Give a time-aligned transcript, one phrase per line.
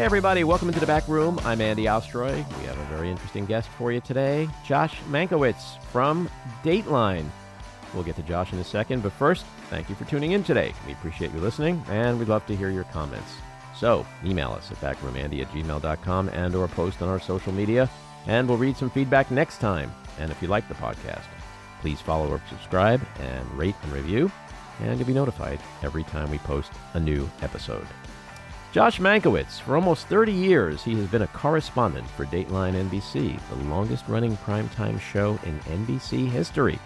[0.00, 1.38] Hey, everybody, welcome into the back room.
[1.44, 2.34] I'm Andy Ostroy.
[2.58, 6.30] We have a very interesting guest for you today Josh Mankiewicz from
[6.64, 7.26] Dateline.
[7.92, 10.72] We'll get to Josh in a second, but first, thank you for tuning in today.
[10.86, 13.30] We appreciate you listening, and we'd love to hear your comments.
[13.76, 17.86] So, email us at backroomandy at gmail.com and or post on our social media,
[18.26, 19.92] and we'll read some feedback next time.
[20.18, 21.26] And if you like the podcast,
[21.82, 24.32] please follow or subscribe and rate and review,
[24.80, 27.86] and you'll be notified every time we post a new episode.
[28.72, 33.68] Josh Mankiewicz, for almost 30 years, he has been a correspondent for Dateline NBC, the
[33.68, 36.78] longest running primetime show in NBC history,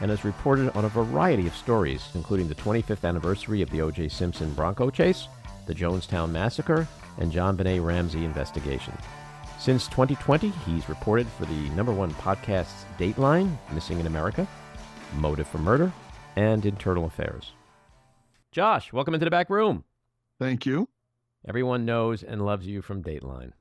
[0.00, 4.08] and has reported on a variety of stories, including the 25th anniversary of the O.J.
[4.08, 5.26] Simpson Bronco chase,
[5.66, 6.86] the Jonestown Massacre,
[7.18, 8.96] and JonBenét Ramsey investigation.
[9.58, 14.46] Since 2020, he's reported for the number one podcasts Dateline, Missing in America,
[15.16, 15.92] Motive for Murder,
[16.36, 17.50] and Internal Affairs.
[18.52, 19.82] Josh, welcome into the back room.
[20.38, 20.88] Thank you.
[21.46, 23.52] Everyone knows and loves you from Dateline.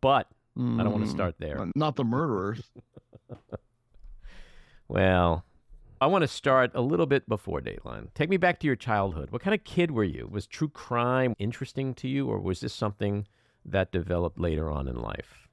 [0.00, 0.28] But
[0.58, 1.68] mm, I don't want to start there.
[1.74, 2.62] Not the murderers.
[4.88, 5.44] well,
[6.00, 8.12] I want to start a little bit before Dateline.
[8.14, 9.30] Take me back to your childhood.
[9.30, 10.28] What kind of kid were you?
[10.30, 13.28] Was true crime interesting to you, or was this something
[13.64, 15.48] that developed later on in life?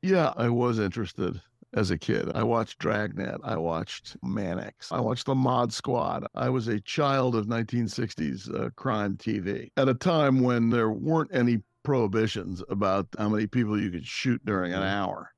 [0.00, 1.40] Yeah, I was interested
[1.74, 2.30] as a kid.
[2.34, 3.40] I watched Dragnet.
[3.44, 4.90] I watched Mannix.
[4.90, 6.26] I watched the Mod Squad.
[6.34, 11.34] I was a child of 1960s uh, crime TV at a time when there weren't
[11.34, 15.30] any prohibitions about how many people you could shoot during an hour.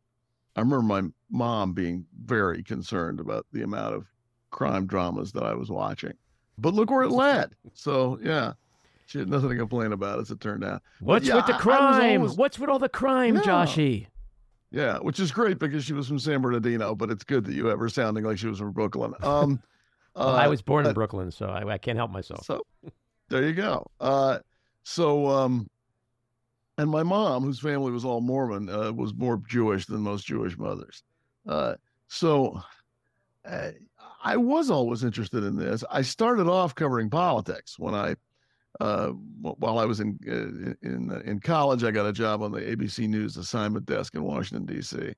[0.55, 4.07] I remember my mom being very concerned about the amount of
[4.51, 6.15] crime dramas that I was watching.
[6.59, 7.51] But look where it led.
[7.75, 8.55] So, yeah.
[9.07, 10.83] She had nothing to complain about, as it turned out.
[11.01, 12.21] What's yeah, with the crime?
[12.21, 12.37] Always...
[12.37, 13.43] What's with all the crime, yeah.
[13.43, 14.07] Joshy?
[14.71, 17.67] Yeah, which is great because she was from San Bernardino, but it's good that you
[17.67, 19.15] have her sounding like she was from Brooklyn.
[19.23, 19.63] Um,
[20.15, 22.45] well, uh, I was born in Brooklyn, so I, I, can't help myself.
[22.45, 22.63] So
[23.29, 23.87] there you go.
[24.01, 24.39] Uh,
[24.83, 25.69] so, um,
[26.79, 30.59] and my mom, whose family was all Mormon, uh, was more Jewish than most Jewish
[30.59, 31.03] mothers.
[31.47, 31.75] Uh,
[32.09, 32.61] so
[33.45, 33.71] uh,
[34.23, 35.85] I was always interested in this.
[35.91, 38.17] I started off covering politics when I
[38.81, 39.09] uh,
[39.41, 42.61] while I was in uh, in uh, in college, I got a job on the
[42.61, 45.15] ABC News assignment desk in Washington D.C.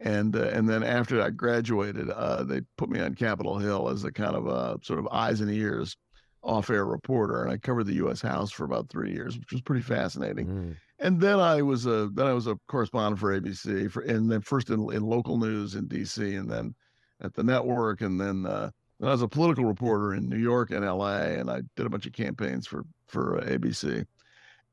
[0.00, 4.04] And uh, and then after I graduated, uh, they put me on Capitol Hill as
[4.04, 5.96] a kind of a sort of eyes and ears
[6.42, 8.20] off-air reporter, and I covered the U.S.
[8.20, 10.46] House for about three years, which was pretty fascinating.
[10.46, 10.76] Mm.
[11.00, 14.40] And then I was a then I was a correspondent for ABC for and then
[14.40, 16.34] first in, in local news in D.C.
[16.34, 16.74] and then
[17.20, 18.70] at the network, and then uh,
[19.00, 21.38] I was a political reporter in New York and L.A.
[21.38, 24.04] and I did a bunch of campaigns for for uh, ABC.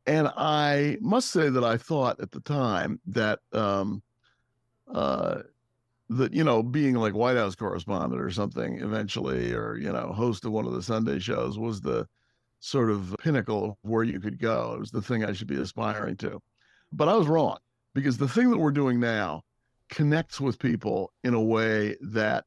[0.07, 4.01] And I must say that I thought at the time that um,
[4.91, 5.41] uh,
[6.09, 10.45] that you know being like White House correspondent or something eventually, or you know host
[10.45, 12.07] of one of the Sunday shows was the
[12.59, 14.73] sort of pinnacle of where you could go.
[14.75, 16.41] It was the thing I should be aspiring to.
[16.91, 17.57] But I was wrong
[17.93, 19.43] because the thing that we're doing now
[19.89, 22.45] connects with people in a way that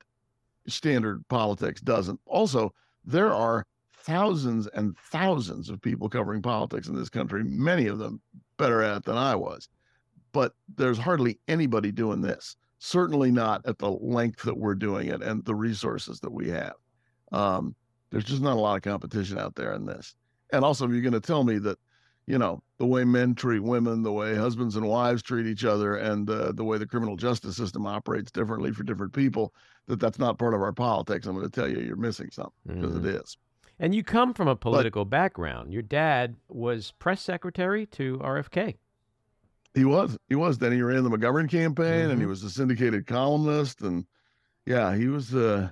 [0.68, 2.20] standard politics doesn't.
[2.26, 2.72] Also,
[3.04, 8.20] there are thousands and thousands of people covering politics in this country, many of them
[8.56, 9.68] better at it than I was.
[10.32, 15.22] But there's hardly anybody doing this, certainly not at the length that we're doing it
[15.22, 16.74] and the resources that we have.
[17.32, 17.74] Um,
[18.10, 20.14] there's just not a lot of competition out there in this.
[20.52, 21.78] And also, if you're going to tell me that
[22.28, 25.96] you know, the way men treat women, the way husbands and wives treat each other,
[25.96, 29.54] and uh, the way the criminal justice system operates differently for different people,
[29.86, 31.26] that that's not part of our politics.
[31.26, 33.06] I'm going to tell you, you're missing something because mm.
[33.06, 33.38] it is.
[33.80, 35.72] And you come from a political but, background.
[35.72, 38.76] Your dad was press secretary to RFK.
[39.72, 40.18] He was.
[40.28, 40.58] He was.
[40.58, 42.10] Then he ran the McGovern campaign, mm-hmm.
[42.10, 42.28] and he mm-hmm.
[42.28, 43.80] was a syndicated columnist.
[43.80, 44.04] And
[44.66, 45.34] yeah, he was.
[45.34, 45.70] Uh,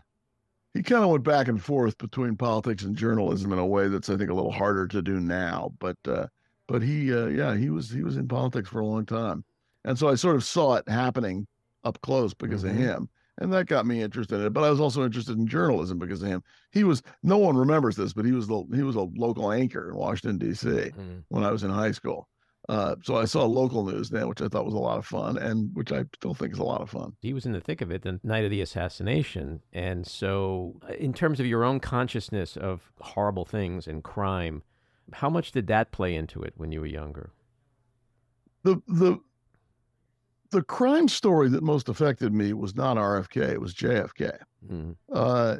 [0.73, 4.09] he kind of went back and forth between politics and journalism in a way that's
[4.09, 5.73] I think a little harder to do now.
[5.79, 6.27] But uh,
[6.69, 9.45] but he, uh, yeah, he was he was in politics for a long time,
[9.85, 11.47] and so I sort of saw it happening
[11.85, 12.77] up close because mm-hmm.
[12.77, 14.53] of him, and that got me interested in it.
[14.53, 16.43] But I was also interested in journalism because of him.
[16.73, 19.91] He was no one remembers this, but he was the he was a local anchor
[19.91, 20.69] in Washington D.C.
[20.69, 21.19] Mm-hmm.
[21.29, 22.29] when I was in high school.
[22.69, 25.39] Uh, so I saw local news then, which I thought was a lot of fun,
[25.39, 27.13] and which I still think is a lot of fun.
[27.21, 30.95] He was in the thick of it the night of the assassination, and so uh,
[30.95, 34.63] in terms of your own consciousness of horrible things and crime,
[35.13, 37.31] how much did that play into it when you were younger?
[38.63, 39.19] The the
[40.51, 44.39] the crime story that most affected me was not RFK; it was JFK,
[44.69, 44.93] mm-hmm.
[45.13, 45.57] uh,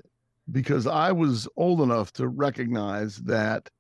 [0.51, 3.71] because I was old enough to recognize that,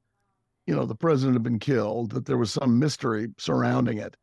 [0.66, 4.16] you know, the president had been killed, that there was some mystery surrounding it,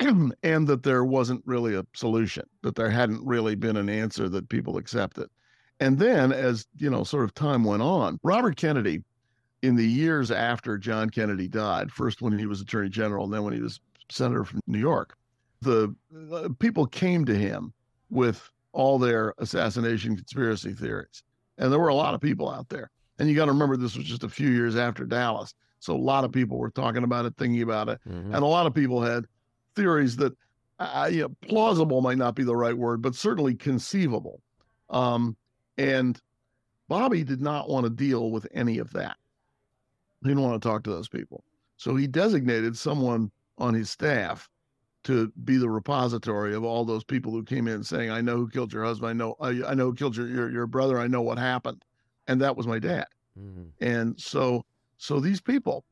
[0.00, 4.48] and that there wasn't really a solution, that there hadn't really been an answer that
[4.48, 5.28] people accepted.
[5.80, 9.02] And then, as you know, sort of time went on, Robert Kennedy
[9.62, 13.44] in the years after John Kennedy died, first when he was Attorney General, and then
[13.44, 13.80] when he was
[14.10, 15.16] senator from New York.
[15.62, 15.94] The
[16.32, 17.72] uh, people came to him
[18.10, 21.22] with all their assassination conspiracy theories.
[21.58, 22.90] And there were a lot of people out there.
[23.18, 25.54] And you got to remember this was just a few years after Dallas.
[25.78, 28.00] So a lot of people were talking about it, thinking about it.
[28.08, 28.34] Mm-hmm.
[28.34, 29.26] And a lot of people had
[29.76, 30.36] theories that
[30.78, 34.40] uh, you know, plausible might not be the right word, but certainly conceivable.
[34.90, 35.36] Um,
[35.78, 36.20] and
[36.88, 39.16] Bobby did not want to deal with any of that.
[40.22, 41.44] He didn't want to talk to those people.
[41.76, 44.48] So he designated someone on his staff
[45.04, 48.48] to be the repository of all those people who came in saying, "I know who
[48.48, 49.10] killed your husband.
[49.10, 50.98] I know I, I know who killed your, your, your brother.
[50.98, 51.84] I know what happened,"
[52.28, 53.06] and that was my dad.
[53.38, 53.84] Mm-hmm.
[53.84, 54.64] And so
[54.96, 55.84] so these people,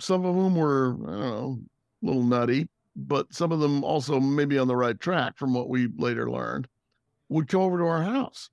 [0.00, 1.58] some of them were I don't know
[2.02, 5.68] a little nutty, but some of them also maybe on the right track from what
[5.68, 6.66] we later learned,
[7.28, 8.48] would come over to our house,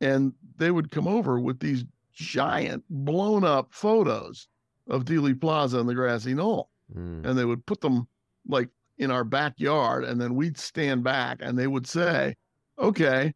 [0.00, 4.48] and they would come over with these giant blown up photos
[4.88, 7.24] of Dealey Plaza and the grassy knoll, mm.
[7.24, 8.06] and they would put them
[8.48, 8.68] like
[8.98, 12.34] in our backyard and then we'd stand back and they would say,
[12.78, 13.34] Okay,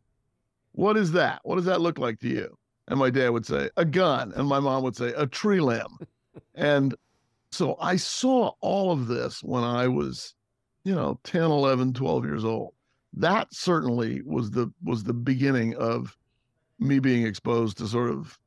[0.73, 1.41] what is that?
[1.45, 2.57] What does that look like to you?
[2.89, 4.33] And my dad would say, A gun.
[4.35, 5.99] And my mom would say, A tree limb.
[6.55, 6.95] and
[7.53, 10.35] so I saw all of this when I was,
[10.85, 12.75] you know, 10, 11, 12 years old.
[13.13, 16.17] That certainly was the was the beginning of
[16.79, 18.39] me being exposed to sort of,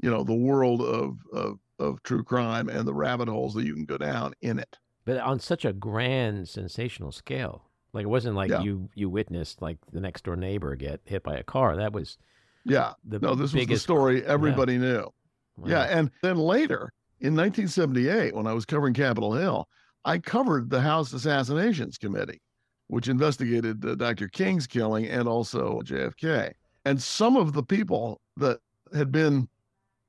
[0.00, 3.74] you know, the world of of of true crime and the rabbit holes that you
[3.74, 7.68] can go down in it but on such a grand, sensational scale.
[7.92, 8.62] Like it wasn't like yeah.
[8.62, 11.76] you you witnessed like the next door neighbor get hit by a car.
[11.76, 12.16] That was
[12.64, 12.92] yeah.
[13.04, 14.78] The no, this biggest, was the story everybody yeah.
[14.78, 15.12] knew.
[15.58, 15.68] Wow.
[15.68, 19.68] Yeah, and then later in 1978, when I was covering Capitol Hill,
[20.04, 22.40] I covered the House Assassinations Committee,
[22.86, 24.28] which investigated uh, Dr.
[24.28, 26.52] King's killing and also JFK.
[26.86, 28.58] And some of the people that
[28.94, 29.46] had been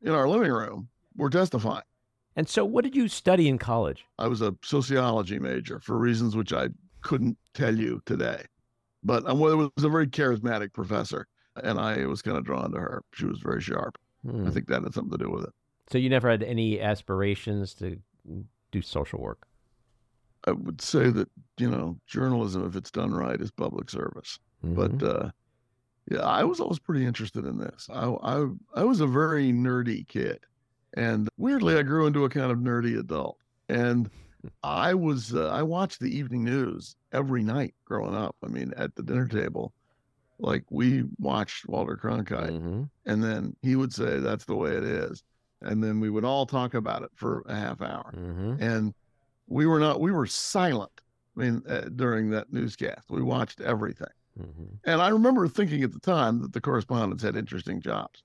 [0.01, 1.83] in our living room were testifying.
[2.35, 4.05] And so, what did you study in college?
[4.17, 6.69] I was a sociology major for reasons which I
[7.01, 8.43] couldn't tell you today.
[9.03, 11.27] But um, it was a very charismatic professor,
[11.61, 13.03] and I was kind of drawn to her.
[13.13, 13.97] She was very sharp.
[14.25, 14.47] Hmm.
[14.47, 15.53] I think that had something to do with it.
[15.91, 17.99] So, you never had any aspirations to
[18.71, 19.45] do social work?
[20.45, 24.39] I would say that, you know, journalism, if it's done right, is public service.
[24.65, 24.75] Mm-hmm.
[24.75, 25.29] But, uh,
[26.11, 27.87] yeah, I was always pretty interested in this.
[27.89, 30.39] I, I, I was a very nerdy kid.
[30.95, 33.37] And weirdly, I grew into a kind of nerdy adult.
[33.69, 34.09] And
[34.61, 38.35] I was, uh, I watched the evening news every night growing up.
[38.43, 39.73] I mean, at the dinner table,
[40.39, 42.83] like we watched Walter Cronkite, mm-hmm.
[43.05, 45.23] and then he would say, That's the way it is.
[45.61, 48.13] And then we would all talk about it for a half hour.
[48.15, 48.61] Mm-hmm.
[48.61, 48.93] And
[49.47, 50.91] we were not, we were silent.
[51.37, 54.07] I mean, uh, during that newscast, we watched everything.
[54.39, 54.75] Mm-hmm.
[54.85, 58.23] And I remember thinking at the time that the correspondents had interesting jobs.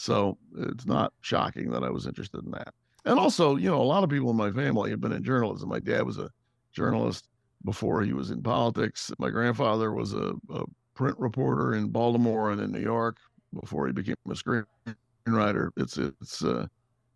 [0.00, 2.72] So it's not shocking that I was interested in that.
[3.04, 5.68] And also, you know, a lot of people in my family have been in journalism.
[5.68, 6.30] My dad was a
[6.72, 7.28] journalist
[7.66, 9.12] before he was in politics.
[9.18, 10.64] My grandfather was a, a
[10.94, 13.18] print reporter in Baltimore and in New York
[13.60, 15.68] before he became a screenwriter.
[15.76, 16.66] It's it's uh,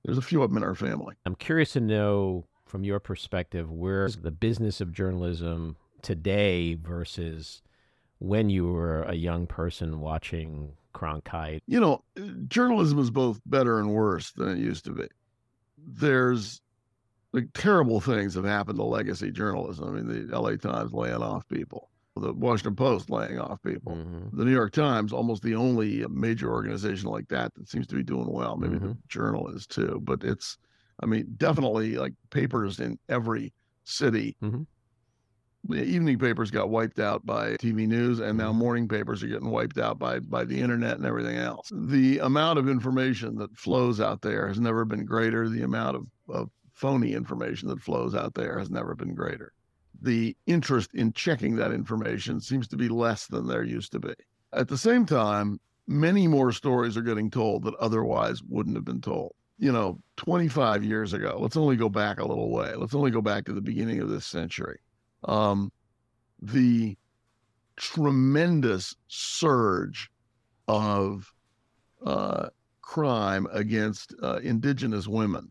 [0.05, 1.15] there's a few of them in our family.
[1.25, 7.63] I'm curious to know from your perspective where's the business of journalism today versus
[8.19, 11.63] when you were a young person watching Cronkite?
[11.67, 12.03] You know,
[12.49, 15.07] journalism is both better and worse than it used to be.
[15.79, 16.61] There's
[17.33, 19.89] like terrible things have happened to legacy journalism.
[19.89, 24.37] I mean, the LA Times laying off people, the Washington Post laying off people, mm-hmm.
[24.37, 28.05] the New York Times, almost the only major organization like that that seems to be
[28.05, 28.57] doing well.
[28.57, 28.89] Maybe mm-hmm.
[28.89, 30.59] the Journal is too, but it's,
[31.01, 33.53] I mean, definitely like papers in every
[33.85, 34.63] city mm-hmm
[35.73, 38.59] evening papers got wiped out by TV news, and now mm-hmm.
[38.59, 41.71] morning papers are getting wiped out by by the internet and everything else.
[41.73, 45.49] The amount of information that flows out there has never been greater.
[45.49, 49.53] The amount of, of phony information that flows out there has never been greater.
[50.03, 54.15] The interest in checking that information seems to be less than there used to be.
[54.53, 59.01] At the same time, many more stories are getting told that otherwise wouldn't have been
[59.01, 59.33] told.
[59.57, 62.75] You know, 25 years ago, let's only go back a little way.
[62.75, 64.81] Let's only go back to the beginning of this century
[65.25, 65.73] um,
[66.41, 66.97] the
[67.77, 70.11] tremendous surge
[70.69, 71.33] of
[72.05, 72.49] uh,
[72.83, 75.51] crime against uh, indigenous women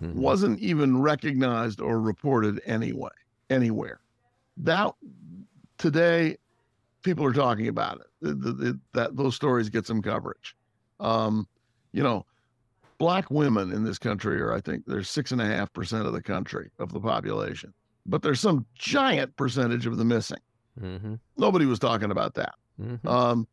[0.00, 0.18] mm-hmm.
[0.18, 3.10] wasn't even recognized or reported anyway
[3.50, 4.00] anywhere.
[4.58, 4.92] That
[5.78, 6.36] today,
[7.02, 8.06] people are talking about it.
[8.20, 10.56] The, the, the, that those stories get some coverage.
[10.98, 11.46] Um,
[11.92, 12.24] you know,
[12.98, 16.12] black women in this country are, I think, they're six and a half percent of
[16.12, 17.72] the country of the population
[18.08, 20.38] but there's some giant percentage of the missing.
[20.80, 21.14] Mm-hmm.
[21.36, 22.54] Nobody was talking about that.
[22.80, 23.06] Mm-hmm.
[23.06, 23.48] Um,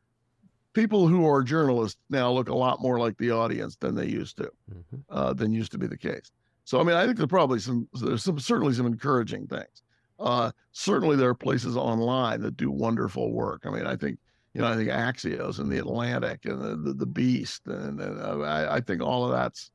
[0.74, 4.38] people who are journalists now look a lot more like the audience than they used
[4.38, 4.98] to, mm-hmm.
[5.10, 6.32] uh, than used to be the case.
[6.66, 9.84] So, I mean, I think there's probably some, there's some certainly some encouraging things.
[10.20, 13.64] Uh, certainly, there are places online that do wonderful work.
[13.66, 14.20] I mean, I think
[14.54, 18.22] you know, I think Axios and the Atlantic and the the, the Beast, and, and
[18.22, 19.72] uh, I, I, think all of that's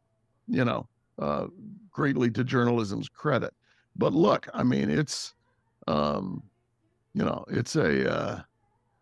[0.47, 1.47] you know uh,
[1.91, 3.53] greatly to journalism's credit.
[3.99, 5.35] But look, I mean, it's
[5.87, 6.43] um,
[7.15, 8.41] you know, it's a uh,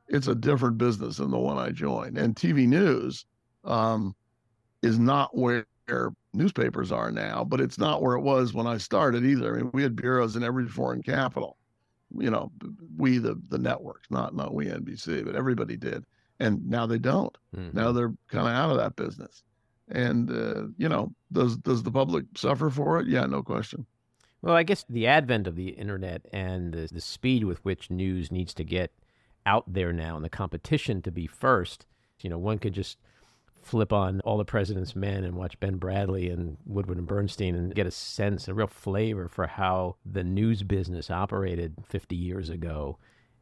[0.09, 3.27] it's a different business than the one I joined, and TV news
[3.65, 4.15] um,
[4.83, 5.67] is not where
[6.33, 9.55] newspapers are now, but it's not where it was when I started either.
[9.55, 11.57] I mean, we had bureaus in every foreign capital.
[12.17, 12.53] You know,
[12.97, 16.05] we the the networks, not not we NBC, but everybody did,
[16.41, 17.37] and now they don't.
[17.55, 17.77] Mm-hmm.
[17.77, 19.43] Now they're kind of out of that business,
[19.91, 23.09] and uh, you know, does does the public suffer for it?
[23.09, 23.85] Yeah, no question.
[24.47, 28.31] Well, I guess the advent of the internet and the, the speed with which news
[28.31, 28.93] needs to get
[29.45, 31.85] out there now, and the competition to be first.
[32.21, 32.97] You know, one could just
[33.61, 37.75] flip on All the President's Men and watch Ben Bradlee and Woodward and Bernstein and
[37.75, 42.99] get a sense, a real flavor for how the news business operated 50 years ago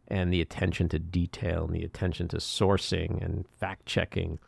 [0.09, 4.39] and the attention to detail and the attention to sourcing and fact checking.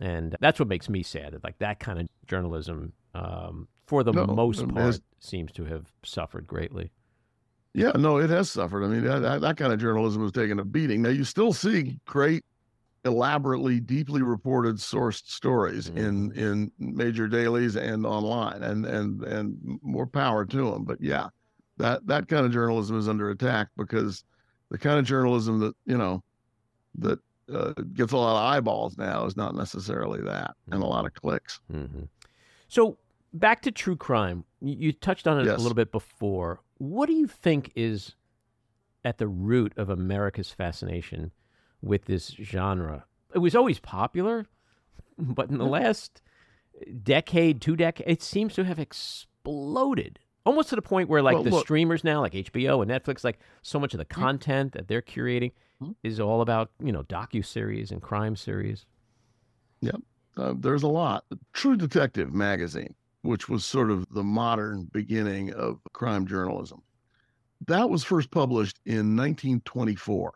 [0.00, 1.34] And that's what makes me sad.
[1.34, 5.86] That like that kind of journalism, um, for the no, most part, seems to have
[6.04, 6.92] suffered greatly.
[7.74, 8.84] Yeah, no, it has suffered.
[8.84, 11.02] I mean, that, that kind of journalism has taken a beating.
[11.02, 12.44] Now, you still see great
[13.04, 15.98] elaborately, deeply reported, sourced stories mm-hmm.
[15.98, 20.84] in in major dailies and online, and and and more power to them.
[20.84, 21.26] But yeah,
[21.78, 24.22] that that kind of journalism is under attack because
[24.70, 26.22] the kind of journalism that you know
[26.98, 27.18] that
[27.52, 30.74] uh, gets a lot of eyeballs now is not necessarily that, mm-hmm.
[30.74, 31.58] and a lot of clicks.
[31.72, 32.02] Mm-hmm.
[32.68, 32.96] So
[33.32, 35.58] back to true crime, you touched on it yes.
[35.58, 36.60] a little bit before.
[36.78, 38.14] What do you think is
[39.04, 41.32] at the root of America's fascination
[41.82, 43.04] with this genre.
[43.34, 44.46] It was always popular,
[45.18, 46.22] but in the last
[47.02, 51.42] decade, two decades, it seems to have exploded almost to the point where like well,
[51.42, 54.20] the look, streamers now like hbo and netflix like so much of the hmm?
[54.20, 55.90] content that they're curating hmm?
[56.02, 58.86] is all about you know docu-series and crime series
[59.80, 59.96] yep
[60.38, 65.80] uh, there's a lot true detective magazine which was sort of the modern beginning of
[65.92, 66.82] crime journalism
[67.66, 70.32] that was first published in 1924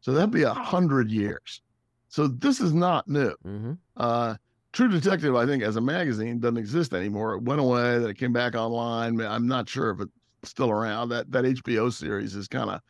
[0.00, 1.60] so that'd be a hundred years.
[2.08, 3.34] So this is not new.
[3.44, 3.72] Mm-hmm.
[3.96, 4.36] Uh,
[4.72, 7.34] True Detective, I think, as a magazine, doesn't exist anymore.
[7.34, 7.98] It went away.
[7.98, 9.20] That it came back online.
[9.20, 11.08] I'm not sure if it's still around.
[11.08, 12.80] That that HBO series is kind of,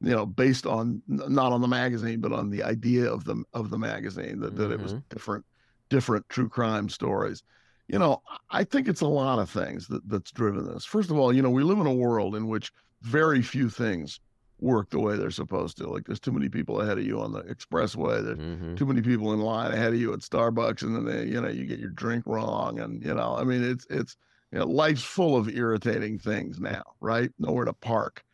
[0.00, 3.70] you know, based on not on the magazine, but on the idea of the of
[3.70, 4.62] the magazine that, mm-hmm.
[4.62, 5.02] that it was mm-hmm.
[5.08, 5.44] different
[5.88, 7.42] different true crime stories.
[7.88, 10.84] You know, I think it's a lot of things that that's driven this.
[10.84, 14.20] First of all, you know, we live in a world in which very few things
[14.60, 15.88] work the way they're supposed to.
[15.88, 18.22] Like there's too many people ahead of you on the expressway.
[18.24, 18.74] There's mm-hmm.
[18.74, 21.48] too many people in line ahead of you at Starbucks, and then they, you know
[21.48, 24.16] you get your drink wrong, and you know I mean it's it's
[24.52, 27.30] you know life's full of irritating things now, right?
[27.38, 28.24] Nowhere to park.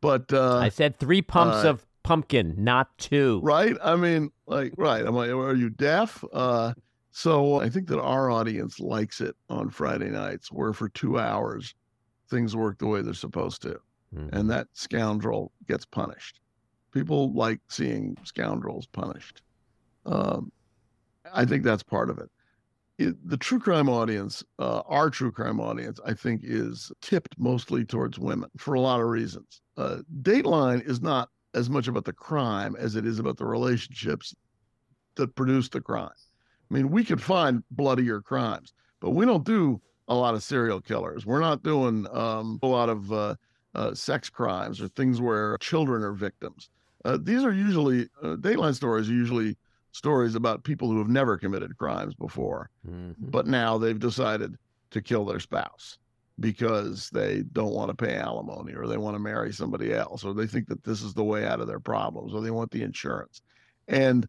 [0.00, 3.40] But uh, I said three pumps uh, of pumpkin, not two.
[3.42, 3.76] Right?
[3.82, 5.04] I mean, like right?
[5.04, 5.28] Am I?
[5.28, 6.24] Are you deaf?
[6.32, 6.74] Uh,
[7.16, 11.74] so I think that our audience likes it on Friday nights, where for two hours
[12.28, 13.78] things work the way they're supposed to
[14.12, 14.34] mm-hmm.
[14.34, 16.40] and that scoundrel gets punished.
[16.92, 19.42] People like seeing scoundrels punished.
[20.06, 20.50] Um,
[21.32, 22.30] I think that's part of it.
[22.98, 27.84] it the true crime audience, uh, our true crime audience, I think, is tipped mostly
[27.84, 29.62] towards women for a lot of reasons.
[29.76, 34.34] Uh, Dateline is not as much about the crime as it is about the relationships
[35.14, 36.10] that produce the crime.
[36.74, 40.80] I mean, we could find bloodier crimes, but we don't do a lot of serial
[40.80, 41.24] killers.
[41.24, 43.36] We're not doing um, a lot of uh,
[43.76, 46.70] uh, sex crimes or things where children are victims.
[47.04, 49.08] Uh, these are usually uh, Dateline stories.
[49.08, 49.56] Are usually
[49.92, 53.12] stories about people who have never committed crimes before, mm-hmm.
[53.18, 54.56] but now they've decided
[54.90, 55.98] to kill their spouse
[56.40, 60.34] because they don't want to pay alimony or they want to marry somebody else or
[60.34, 62.82] they think that this is the way out of their problems or they want the
[62.82, 63.42] insurance.
[63.86, 64.26] And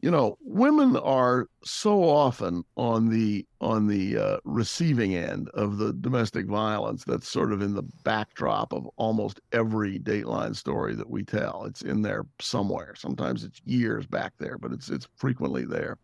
[0.00, 5.92] you know women are so often on the on the uh, receiving end of the
[5.94, 11.24] domestic violence that's sort of in the backdrop of almost every dateline story that we
[11.24, 11.64] tell.
[11.64, 12.94] It's in there somewhere.
[12.96, 15.98] Sometimes it's years back there but it's it's frequently there.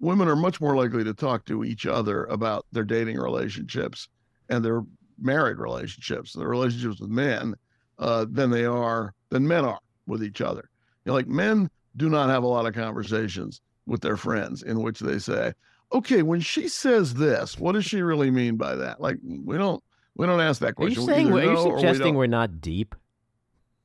[0.00, 4.08] Women are much more likely to talk to each other about their dating relationships
[4.48, 4.82] and their
[5.20, 7.54] married relationships their relationships with men
[8.00, 10.68] uh, than they are than men are with each other.
[11.04, 14.82] You know, like men do not have a lot of conversations with their friends in
[14.82, 15.52] which they say,
[15.92, 19.00] okay, when she says this, what does she really mean by that?
[19.00, 19.82] Like we don't
[20.16, 20.98] we don't ask that question.
[20.98, 21.32] Are you saying?
[21.32, 22.94] Are you suggesting we are not deep?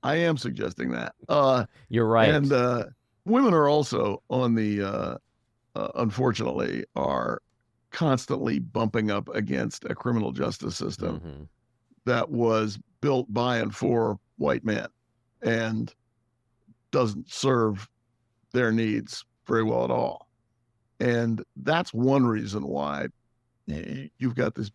[0.03, 1.15] I am suggesting that.
[1.27, 2.29] Uh, You're right.
[2.29, 2.85] And uh,
[3.25, 5.17] women are also on the uh,
[5.75, 7.41] uh, unfortunately are
[7.91, 11.43] constantly bumping up against a criminal justice system mm-hmm.
[12.05, 14.87] that was built by and for white men
[15.41, 15.93] and
[16.91, 17.89] doesn't serve
[18.57, 20.27] their needs very well at all.
[20.99, 23.07] And that's one reason why
[23.67, 24.71] you've got this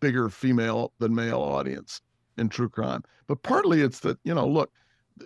[0.00, 2.00] bigger female than male audience
[2.38, 3.02] in true crime.
[3.26, 4.70] But partly it's that, you know, look,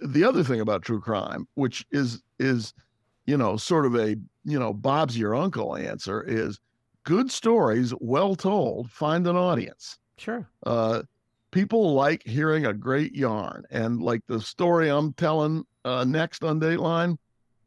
[0.02, 2.72] the other thing about true crime, which is is,
[3.26, 6.58] you know, sort of a, you know, Bob's your uncle answer is
[7.04, 9.98] good stories, well told, find an audience.
[10.16, 10.48] Sure.
[10.64, 11.02] Uh,
[11.50, 16.60] people like hearing a great yarn, and like the story I'm telling uh, next on
[16.60, 17.18] Dateline,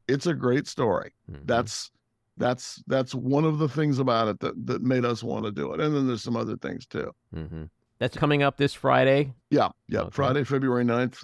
[0.08, 1.14] it's a great story.
[1.30, 1.46] Mm-hmm.
[1.46, 1.92] That's
[2.38, 5.74] that's that's one of the things about it that that made us want to do
[5.74, 5.80] it.
[5.80, 7.12] And then there's some other things too.
[7.36, 7.64] Mm-hmm.
[8.00, 9.34] That's coming up this Friday.
[9.52, 10.10] Yeah, yeah, okay.
[10.12, 11.24] Friday, February 9th.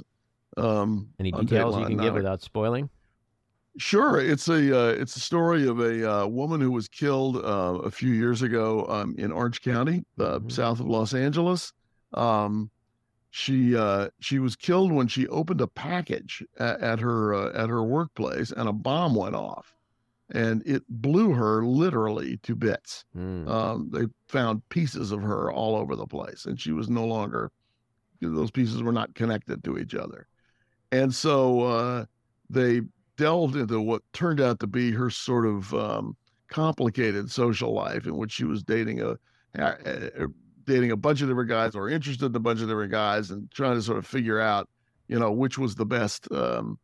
[0.57, 2.89] Um, Any details you can give without spoiling?
[3.77, 7.79] Sure, it's a uh, it's a story of a uh, woman who was killed uh,
[7.83, 10.49] a few years ago um, in Orange County, uh, mm-hmm.
[10.49, 11.73] south of Los Angeles.
[12.13, 12.71] Um,
[13.37, 17.69] she uh, she was killed when she opened a package at, at her uh, at
[17.69, 19.75] her workplace, and a bomb went off,
[20.31, 23.05] and it blew her literally to bits.
[23.15, 23.47] Mm.
[23.47, 27.51] Um, they found pieces of her all over the place, and she was no longer;
[28.21, 30.27] those pieces were not connected to each other,
[30.91, 32.05] and so uh,
[32.49, 32.81] they
[33.17, 36.17] delved into what turned out to be her sort of um,
[36.49, 39.15] complicated social life, in which she was dating a,
[39.53, 40.27] a
[40.67, 43.49] dating a bunch of different guys or interested in a bunch of different guys and
[43.51, 44.69] trying to sort of figure out,
[45.07, 46.77] you know, which was the best, um,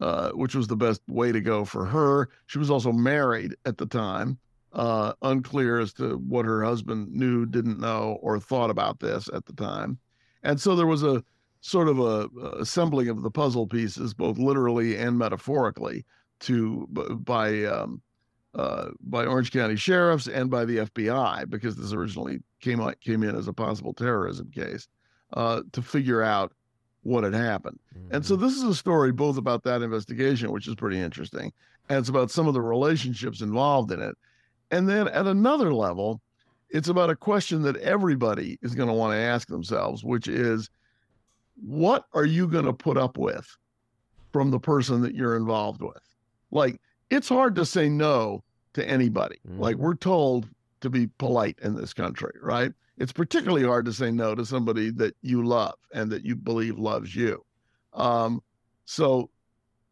[0.00, 2.28] uh, which was the best way to go for her.
[2.46, 4.38] She was also married at the time,
[4.72, 9.46] uh, unclear as to what her husband knew, didn't know, or thought about this at
[9.46, 9.98] the time.
[10.42, 11.24] And so there was a
[11.62, 16.04] sort of a, a assembling of the puzzle pieces, both literally and metaphorically,
[16.40, 16.86] to
[17.24, 18.02] by um,
[18.54, 23.22] uh, by Orange County sheriffs and by the FBI because this originally came out, came
[23.22, 24.88] in as a possible terrorism case
[25.32, 26.52] uh, to figure out
[27.02, 27.78] what had happened.
[27.96, 28.14] Mm-hmm.
[28.14, 28.44] And so mm-hmm.
[28.44, 31.52] this is a story both about that investigation, which is pretty interesting,
[31.88, 34.16] and it's about some of the relationships involved in it.
[34.70, 36.20] And then at another level,
[36.70, 40.70] it's about a question that everybody is going to want to ask themselves, which is
[41.62, 43.46] what are you going to put up with
[44.32, 46.02] from the person that you're involved with?
[46.50, 48.42] Like, it's hard to say no
[48.74, 49.38] to anybody.
[49.48, 49.60] Mm-hmm.
[49.60, 50.48] Like we're told
[50.80, 52.72] to be polite in this country, right?
[52.98, 56.78] It's particularly hard to say no to somebody that you love and that you believe
[56.78, 57.44] loves you.
[57.92, 58.40] Um,
[58.84, 59.30] so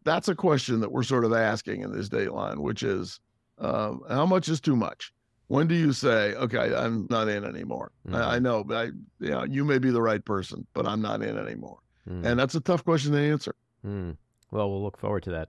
[0.05, 3.21] that's a question that we're sort of asking in this dateline, which is
[3.59, 5.13] uh, how much is too much?
[5.49, 7.93] When do you say, okay, I'm not in anymore?
[8.07, 8.17] Mm-hmm.
[8.17, 8.85] I, I, know, but I,
[9.19, 11.79] you know, you may be the right person, but I'm not in anymore.
[12.09, 12.27] Mm-hmm.
[12.27, 13.55] And that's a tough question to answer.
[13.87, 14.17] Mm.
[14.51, 15.49] Well, we'll look forward to that.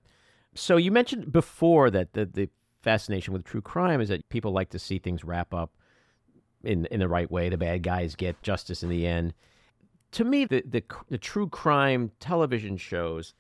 [0.56, 2.50] So you mentioned before that the, the
[2.82, 5.72] fascination with true crime is that people like to see things wrap up
[6.64, 7.50] in in the right way.
[7.50, 9.34] The bad guys get justice in the end.
[10.12, 13.34] To me, the the, the true crime television shows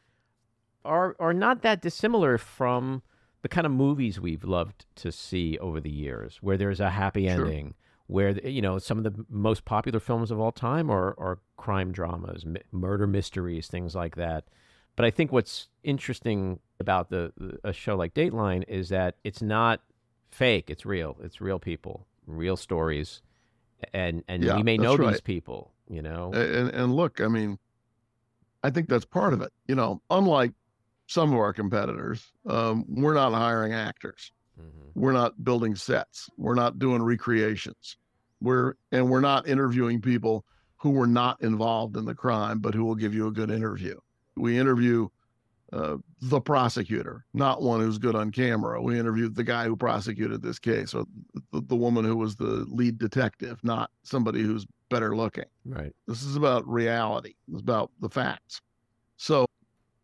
[0.84, 3.04] are are not that dissimilar from
[3.42, 7.28] the kind of movies we've loved to see over the years, where there's a happy
[7.28, 7.68] ending.
[7.68, 7.74] Sure.
[8.08, 11.94] Where you know some of the most popular films of all time are, are crime
[11.94, 14.44] dramas, murder mysteries, things like that.
[14.96, 17.32] But I think what's interesting about the,
[17.64, 19.82] a show like Dateline is that it's not
[20.30, 21.18] fake; it's real.
[21.24, 23.22] It's real people, real stories,
[23.94, 25.12] and and yeah, we may know right.
[25.12, 25.72] these people.
[25.88, 27.58] You know, and and look, I mean,
[28.64, 29.52] I think that's part of it.
[29.68, 30.52] You know, unlike
[31.08, 34.32] some of our competitors, um, we're not hiring actors.
[34.60, 35.00] Mm-hmm.
[35.00, 36.30] We're not building sets.
[36.38, 37.98] We're not doing recreations.
[38.42, 40.46] We're and we're not interviewing people
[40.78, 43.98] who were not involved in the crime, but who will give you a good interview
[44.36, 45.08] we interview
[45.72, 48.82] uh, the prosecutor, not one who's good on camera.
[48.82, 51.06] We interviewed the guy who prosecuted this case, or
[51.52, 55.46] the, the woman who was the lead detective, not somebody who's better looking.
[55.66, 55.92] Right.
[56.08, 57.34] This is about reality.
[57.52, 58.62] It's about the facts.
[59.18, 59.48] So,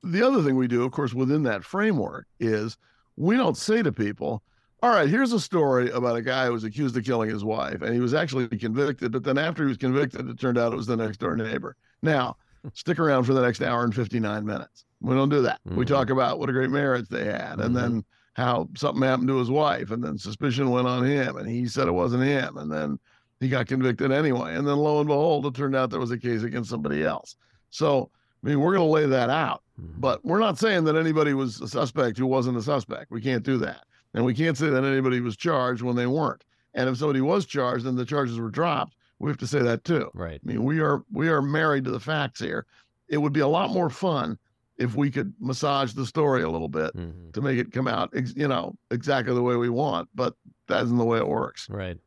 [0.01, 2.77] the other thing we do, of course, within that framework is
[3.15, 4.41] we don't say to people,
[4.81, 7.81] all right, here's a story about a guy who was accused of killing his wife,
[7.81, 9.11] and he was actually convicted.
[9.11, 11.75] But then after he was convicted, it turned out it was the next door neighbor.
[12.01, 12.37] Now,
[12.73, 14.85] stick around for the next hour and 59 minutes.
[15.01, 15.59] We don't do that.
[15.67, 15.77] Mm-hmm.
[15.77, 17.61] We talk about what a great marriage they had mm-hmm.
[17.61, 18.41] and then mm-hmm.
[18.41, 21.87] how something happened to his wife and then suspicion went on him and he said
[21.87, 22.99] it wasn't him and then
[23.39, 24.55] he got convicted anyway.
[24.55, 27.35] And then lo and behold, it turned out there was a case against somebody else.
[27.69, 28.09] So,
[28.43, 29.99] I mean, we're going to lay that out, mm-hmm.
[29.99, 33.11] but we're not saying that anybody was a suspect who wasn't a suspect.
[33.11, 33.85] We can't do that.
[34.13, 36.43] And we can't say that anybody was charged when they weren't.
[36.73, 39.83] And if somebody was charged and the charges were dropped, we have to say that
[39.83, 40.09] too.
[40.13, 40.39] Right.
[40.43, 42.65] I mean, we are we are married to the facts here.
[43.07, 44.37] It would be a lot more fun
[44.77, 47.31] if we could massage the story a little bit mm-hmm.
[47.31, 50.07] to make it come out, you know, exactly the way we want.
[50.15, 50.35] But
[50.67, 51.69] that isn't the way it works.
[51.69, 51.97] Right.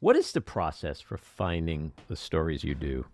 [0.00, 3.04] What is the process for finding the stories you do?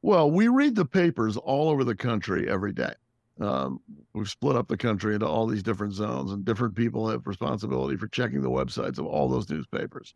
[0.00, 2.92] Well, we read the papers all over the country every day.
[3.40, 3.80] Um,
[4.12, 7.96] we've split up the country into all these different zones, and different people have responsibility
[7.96, 10.14] for checking the websites of all those newspapers.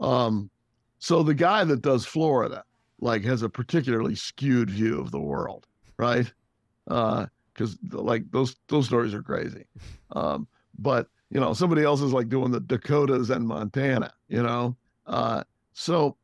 [0.00, 0.50] Um,
[1.00, 2.62] so the guy that does Florida,
[3.00, 6.32] like, has a particularly skewed view of the world, right?
[6.84, 9.64] Because uh, like those those stories are crazy.
[10.12, 10.46] Um,
[10.78, 14.76] but you know, somebody else is like doing the Dakotas and Montana, you know.
[15.06, 16.16] Uh, so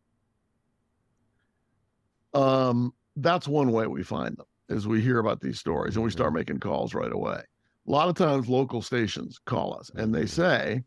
[2.34, 6.10] um, that's one way we find them is we hear about these stories and we
[6.10, 6.38] start mm-hmm.
[6.38, 7.40] making calls right away.
[7.86, 10.42] A lot of times local stations call us and they mm-hmm.
[10.42, 10.84] say,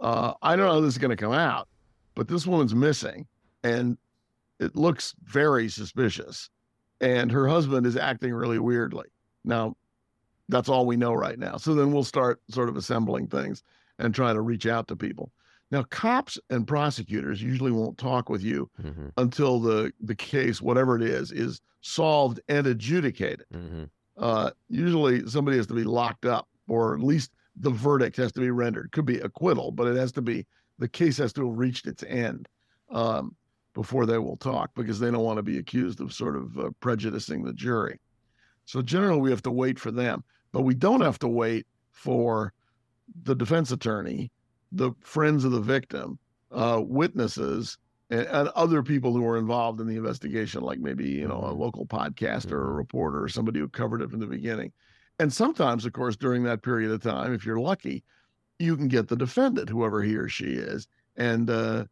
[0.00, 1.68] uh, I don't know how this is going to come out,
[2.16, 3.28] but this woman's missing
[3.62, 3.96] and
[4.58, 6.50] it looks very suspicious.
[7.00, 9.06] And her husband is acting really weirdly.
[9.44, 9.76] Now,
[10.48, 11.58] that's all we know right now.
[11.58, 13.62] So then we'll start sort of assembling things
[13.98, 15.30] and trying to reach out to people.
[15.70, 19.08] Now, cops and prosecutors usually won't talk with you mm-hmm.
[19.16, 23.46] until the the case, whatever it is, is solved and adjudicated.
[23.52, 23.84] Mm-hmm.
[24.16, 28.40] Uh, usually, somebody has to be locked up, or at least the verdict has to
[28.40, 28.92] be rendered.
[28.92, 30.46] Could be acquittal, but it has to be
[30.78, 32.48] the case has to have reached its end
[32.90, 33.34] um,
[33.74, 36.70] before they will talk because they don't want to be accused of sort of uh,
[36.80, 38.00] prejudicing the jury.
[38.64, 42.52] So generally, we have to wait for them, but we don't have to wait for
[43.22, 44.30] the defense attorney
[44.72, 46.18] the friends of the victim,
[46.52, 47.78] uh, witnesses,
[48.10, 51.50] and, and, other people who were involved in the investigation, like maybe you know a
[51.50, 51.60] mm-hmm.
[51.60, 52.76] local podcaster or a mm-hmm.
[52.76, 54.72] reporter or somebody who covered it from the beginning.
[55.18, 58.04] And sometimes, of course, during that period of time, if you're lucky,
[58.58, 61.84] you can get the defendant, whoever he or she is, and uh,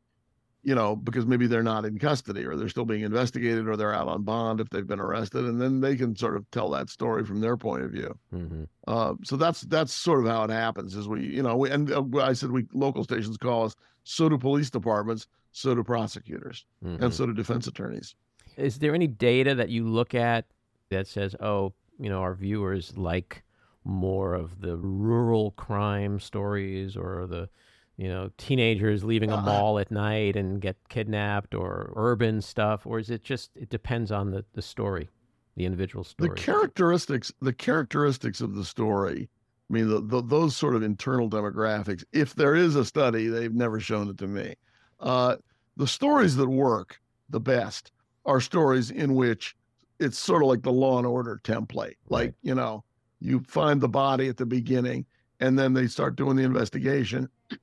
[0.64, 3.94] you know, because maybe they're not in custody or they're still being investigated or they're
[3.94, 6.88] out on bond if they've been arrested, and then they can sort of tell that
[6.88, 8.18] story from their point of view.
[8.34, 8.64] Mm-hmm.
[8.88, 10.96] Uh, so that's that's sort of how it happens.
[10.96, 14.28] Is we, you know, we, and uh, I said we local stations call us, so
[14.28, 17.04] do police departments, so do prosecutors, mm-hmm.
[17.04, 18.14] and so do defense attorneys.
[18.56, 20.46] Is there any data that you look at
[20.88, 23.42] that says, oh, you know, our viewers like
[23.84, 27.48] more of the rural crime stories or the
[27.96, 32.86] you know, teenagers leaving a uh, mall at night and get kidnapped or urban stuff,
[32.86, 35.08] or is it just it depends on the the story,
[35.56, 36.30] the individual story?
[36.30, 39.28] The characteristics, the characteristics of the story.
[39.70, 42.04] I mean, the, the, those sort of internal demographics.
[42.12, 44.54] If there is a study, they've never shown it to me.
[45.00, 45.36] Uh,
[45.76, 47.90] the stories that work the best
[48.26, 49.56] are stories in which
[49.98, 51.96] it's sort of like the Law and Order template.
[52.08, 52.34] Like right.
[52.42, 52.84] you know,
[53.20, 55.06] you find the body at the beginning,
[55.40, 57.28] and then they start doing the investigation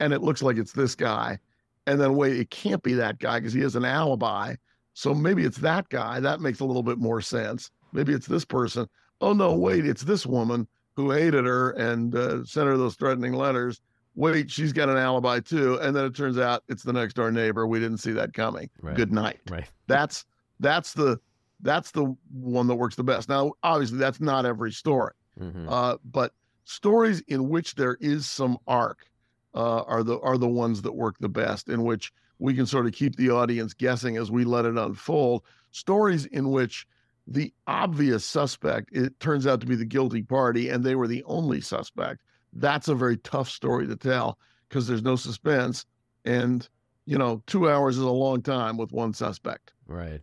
[0.00, 1.38] and it looks like it's this guy.
[1.86, 4.54] And then wait, it can't be that guy because he has an alibi.
[4.94, 6.20] So maybe it's that guy.
[6.20, 7.70] That makes a little bit more sense.
[7.92, 8.88] Maybe it's this person.
[9.20, 13.32] Oh no, wait, it's this woman who hated her and uh, sent her those threatening
[13.32, 13.80] letters.
[14.14, 15.78] Wait, she's got an alibi too.
[15.80, 17.66] And then it turns out it's the next door neighbor.
[17.66, 18.68] We didn't see that coming.
[18.82, 18.96] Right.
[18.96, 19.40] Good night.
[19.48, 19.70] Right.
[19.86, 20.24] That's
[20.58, 21.18] that's the
[21.62, 23.28] that's the one that works the best.
[23.28, 25.68] Now, obviously, that's not every story, mm-hmm.
[25.68, 26.32] uh, but
[26.64, 29.06] stories in which there is some arc
[29.54, 32.86] uh, are the are the ones that work the best, in which we can sort
[32.86, 35.42] of keep the audience guessing as we let it unfold.
[35.72, 36.86] Stories in which
[37.26, 41.22] the obvious suspect it turns out to be the guilty party, and they were the
[41.24, 42.22] only suspect.
[42.52, 45.84] That's a very tough story to tell because there's no suspense,
[46.24, 46.68] and
[47.06, 49.72] you know, two hours is a long time with one suspect.
[49.86, 50.20] Right.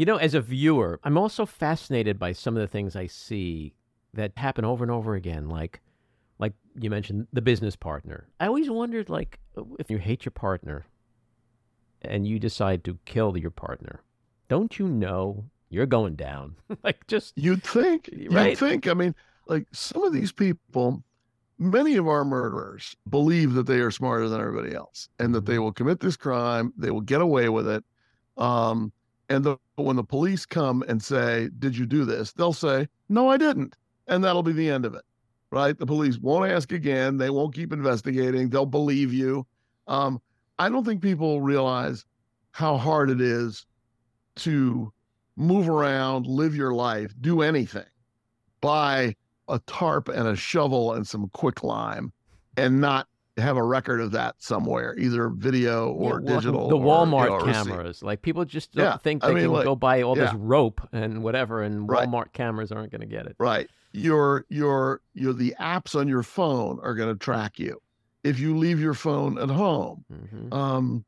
[0.00, 3.74] You know, as a viewer, I'm also fascinated by some of the things I see
[4.14, 5.82] that happen over and over again, like
[6.38, 8.26] like you mentioned the business partner.
[8.40, 9.38] I always wondered like
[9.78, 10.86] if you hate your partner
[12.00, 14.00] and you decide to kill your partner,
[14.48, 16.56] don't you know you're going down?
[16.82, 18.52] like just you'd think, right?
[18.52, 18.88] You'd think.
[18.88, 19.14] I mean,
[19.48, 21.04] like some of these people,
[21.58, 25.56] many of our murderers believe that they are smarter than everybody else and that they
[25.56, 25.64] mm-hmm.
[25.64, 27.84] will commit this crime, they will get away with it.
[28.38, 28.94] Um,
[29.30, 33.28] and the, when the police come and say, "Did you do this?" they'll say, "No,
[33.28, 35.04] I didn't," and that'll be the end of it
[35.50, 35.76] right?
[35.76, 37.16] The police won't ask again.
[37.16, 38.48] They won't keep investigating.
[38.48, 39.46] They'll believe you.
[39.86, 40.20] Um,
[40.58, 42.04] I don't think people realize
[42.52, 43.66] how hard it is
[44.36, 44.92] to
[45.36, 47.86] move around, live your life, do anything,
[48.60, 49.14] buy
[49.48, 52.12] a tarp and a shovel and some quicklime,
[52.56, 53.08] and not
[53.40, 56.68] have a record of that somewhere, either video or yeah, digital.
[56.68, 59.44] The Walmart or, you know, cameras, like people just don't yeah, think they I mean,
[59.44, 60.26] can like, go buy all yeah.
[60.26, 63.36] this rope and whatever, and Walmart cameras aren't going to get it.
[63.38, 67.80] Right your your your the apps on your phone are going to track you.
[68.22, 70.52] If you leave your phone at home, mm-hmm.
[70.52, 71.04] um,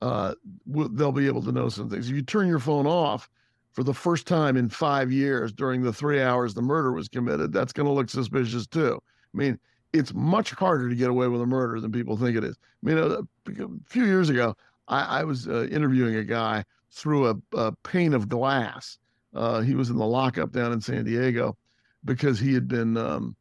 [0.00, 0.34] uh,
[0.66, 2.08] they'll be able to know some things.
[2.08, 3.28] If you turn your phone off
[3.72, 7.52] for the first time in five years during the three hours the murder was committed,
[7.52, 9.00] that's going to look suspicious too.
[9.34, 9.58] I mean,
[9.92, 12.56] it's much harder to get away with a murder than people think it is.
[12.82, 13.18] I mean, a,
[13.62, 14.56] a few years ago,
[14.88, 18.98] I, I was uh, interviewing a guy through a, a pane of glass.
[19.34, 21.56] Uh, he was in the lockup down in San Diego
[22.04, 23.36] because he had been um,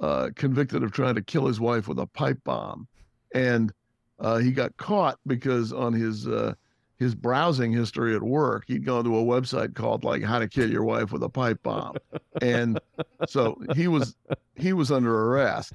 [0.00, 2.86] uh, convicted of trying to kill his wife with a pipe bomb,
[3.34, 3.72] and
[4.18, 6.54] uh, he got caught because on his uh,
[6.98, 10.70] his browsing history at work, he'd gone to a website called like "How to Kill
[10.70, 11.96] Your Wife with a Pipe Bomb,"
[12.42, 12.78] and
[13.26, 14.16] so he was
[14.56, 15.72] he was under arrest,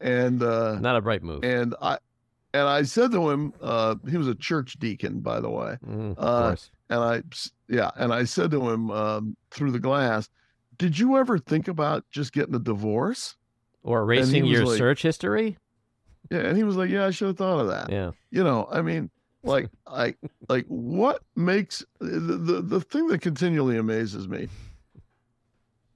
[0.00, 1.44] and uh, not a bright move.
[1.44, 1.98] And I
[2.54, 5.76] and I said to him, uh, he was a church deacon, by the way.
[5.86, 6.70] Mm, of Uh, course.
[6.90, 7.22] And I,
[7.68, 10.30] yeah, and I said to him um, through the glass,
[10.78, 13.36] "Did you ever think about just getting a divorce?"
[13.82, 15.58] Or erasing your like- search history.
[16.30, 18.12] Yeah, and he was like, "Yeah, I should have thought of that." Yeah.
[18.30, 19.10] You know, I mean,
[19.42, 20.14] like, I
[20.48, 24.48] like what makes the, the the thing that continually amazes me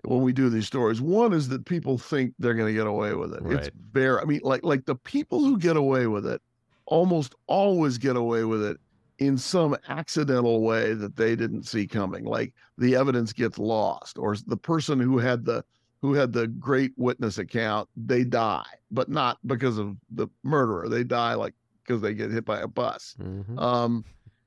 [0.05, 1.01] when we do these stories.
[1.01, 3.43] One is that people think they're going to get away with it.
[3.47, 4.21] It's bare.
[4.21, 6.41] I mean, like like the people who get away with it
[6.87, 8.79] almost always get away with it
[9.19, 12.25] in some accidental way that they didn't see coming.
[12.25, 15.65] Like the evidence gets lost, or the person who had the
[16.01, 20.89] who had the great witness account, they die, but not because of the murderer.
[20.89, 21.55] They die like
[21.87, 23.61] because they get hit by a bus Mhm.
[23.61, 24.05] um,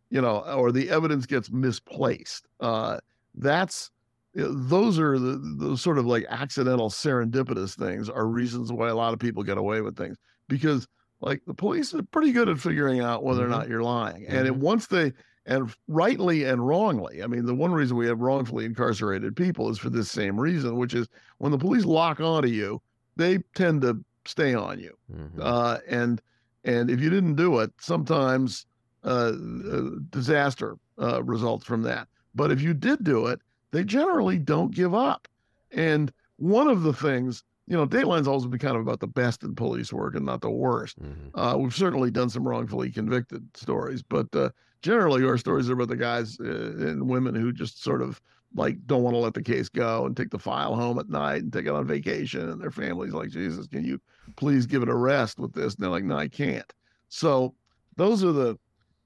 [0.10, 2.46] you know, or the evidence gets misplaced.
[2.60, 3.00] Uh,
[3.36, 3.92] that's
[4.36, 9.14] those are the, the sort of like accidental serendipitous things are reasons why a lot
[9.14, 10.18] of people get away with things
[10.50, 10.88] because
[11.22, 13.46] like the police are pretty good at figuring out whether Mhm.
[13.46, 15.14] or not you're lying and it, once they
[15.46, 19.78] and rightly and wrongly i mean the one reason we have wrongfully incarcerated people is
[19.80, 22.82] for this same reason which is when the police lock onto you
[23.16, 25.40] they tend to stay on you Mhm.
[25.40, 26.22] uh, and
[26.64, 28.66] and if you didn't do it, sometimes
[29.04, 29.34] uh,
[29.72, 32.08] uh, disaster uh, results from that.
[32.34, 33.40] But if you did do it,
[33.76, 35.28] they generally don't give up.
[35.72, 39.44] And one of the things, you know, Dateline's always been kind of about the best
[39.44, 40.98] in police work and not the worst.
[41.02, 41.32] Mhm.
[41.34, 44.50] Uh, we've certainly done some wrongfully convicted stories, but uh,
[44.82, 48.22] generally our stories are about the guys uh, and women who just sort of
[48.56, 51.44] like don't want to let the case go and take the file home at night
[51.44, 54.00] and take it on vacation, and their families like, Jesus, can you
[54.38, 55.76] please give it a rest with this?
[55.76, 56.72] And they're like, No, I can't.
[57.10, 57.54] So
[57.98, 58.58] those are the,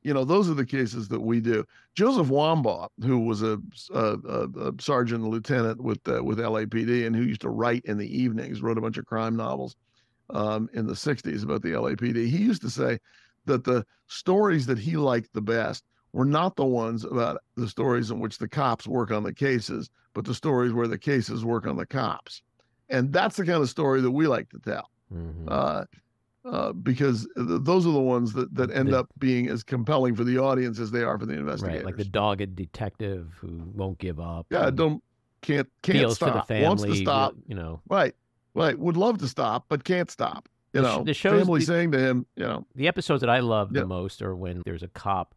[0.01, 1.65] you know, those are the cases that we do.
[1.93, 3.59] Joseph Wambaugh, who was a,
[3.93, 4.17] a,
[4.57, 8.17] a, sergeant and lieutenant with uh, with LAPD and who used to write in the
[8.17, 9.75] evenings, wrote a bunch of crime novels
[10.29, 12.27] um, in the 60s about the LAPD.
[12.27, 12.99] He used to say
[13.45, 15.83] that the stories that he liked the best
[16.13, 19.89] were not the ones about the stories in which the cops work on the cases,
[20.13, 22.41] but the stories where the cases work on the cops.
[22.89, 25.45] And that's the kind of story that we like to tell Mhm.
[25.47, 25.85] uh,
[26.45, 30.15] uh, because th- those are the ones that, that end The- up being as compelling
[30.15, 31.84] for the audience as they are for the investigators.
[31.84, 34.47] Right, like the dogged detective who won't give up.
[34.49, 35.04] yeah, don't
[35.41, 36.47] can't can't stop.
[36.47, 36.67] family.
[36.67, 37.36] Wants to stop.
[37.47, 38.15] You know, Right,
[38.54, 38.78] right.
[38.78, 40.47] Would love to stop, but can't stop.
[40.73, 43.30] You The know, the show's family the- saying to him, you know, the episodes that
[43.30, 43.82] I love Yeah.
[43.82, 45.34] the most are when there's a cop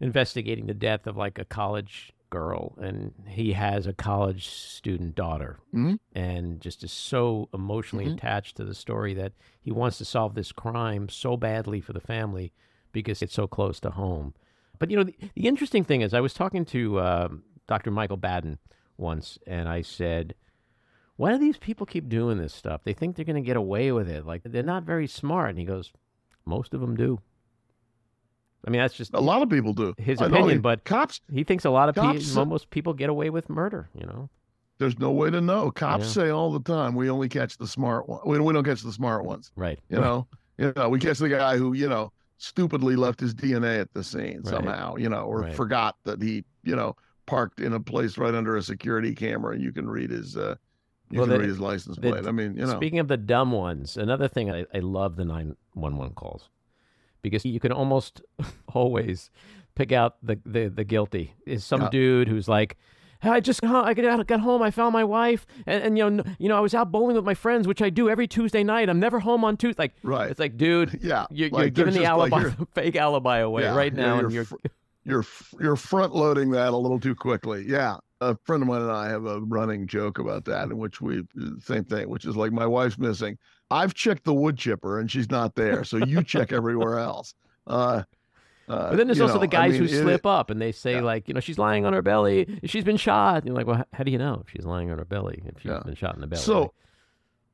[0.00, 5.58] investigating the death of like a college girl, and he has a college student daughter,
[5.74, 5.98] Mhm.
[6.14, 8.14] and just is so emotionally Mhm.
[8.14, 12.00] attached to the story that he wants to solve this crime so badly for the
[12.00, 12.52] family
[12.92, 14.34] because it's so close to home.
[14.78, 17.90] But you know, the, the interesting thing is, I was talking to um Dr.
[17.90, 18.58] Michael Baden
[18.96, 20.34] once, and I said.
[21.16, 22.84] Why do these people keep doing this stuff?
[22.84, 24.24] They think they're going to get away with it.
[24.24, 25.50] Like they're not very smart.
[25.50, 25.92] And he goes,
[26.44, 27.18] most of them do.
[28.68, 29.94] I mean, that's just a lot of people do.
[29.96, 32.68] his I know, opinion, he- but cops, he thinks a lot of cops- people, most
[32.70, 33.88] people get away with murder.
[33.94, 34.28] You know,
[34.78, 35.70] there's no way to know.
[35.70, 36.24] Cops Yeah.
[36.24, 38.20] say all the time, we only catch the smart one.
[38.26, 39.50] We, we don't catch the smart ones.
[39.56, 39.78] right?
[39.88, 40.26] You know,
[40.58, 44.04] you know, we catch the guy who, you know, stupidly left his DNA at the
[44.04, 44.46] scene Right.
[44.46, 45.54] somehow, you know, or Right.
[45.54, 46.94] forgot that he, you know,
[47.26, 50.54] parked in a place right under a security camera and you can read his uh
[51.10, 52.26] you Well, can the- read his license the- plate.
[52.26, 52.76] I mean, you know.
[52.76, 56.48] Speaking of the dumb ones, another thing I, I love the nine one one calls
[57.22, 58.20] because you can almost
[58.74, 59.30] always
[59.74, 61.88] pick out the the, the guilty is some Yeah.
[61.90, 62.76] dude who's like.
[63.20, 64.62] "Hey, I just got, I got got home.
[64.62, 67.24] I found my wife, and, and you know, you know, I was out bowling with
[67.24, 68.88] my friends, which I do every Tuesday night.
[68.88, 69.82] I'm never home on Tuesday.
[69.82, 70.30] Like, right.
[70.30, 71.26] it's like, dude, Yeah.
[71.30, 74.24] you're, like, you're giving the like, alibi, you're- fake alibi away Yeah, right now, you're
[74.26, 74.46] and you're
[75.04, 75.24] you're
[75.60, 77.64] you're front loading that a little too quickly.
[77.66, 77.96] Yeah.
[78.20, 81.22] A friend of mine and I have a running joke about that in which we
[81.60, 83.36] same thing, which is like my wife's missing.
[83.70, 87.34] I've checked the wood chipper and she's not there, so you check everywhere else.
[87.66, 88.02] Uh,
[88.68, 90.60] uh, But then there's also know, the I guys mean, who it- slip up and
[90.60, 91.00] they say yeah.
[91.00, 92.60] like, you know, she's lying on her belly.
[92.64, 93.36] She's been shot.
[93.38, 95.60] And you're like, well, how do you know if she's lying on her belly if
[95.60, 95.80] she's Yeah.
[95.84, 96.42] been shot in the belly?
[96.42, 96.72] So,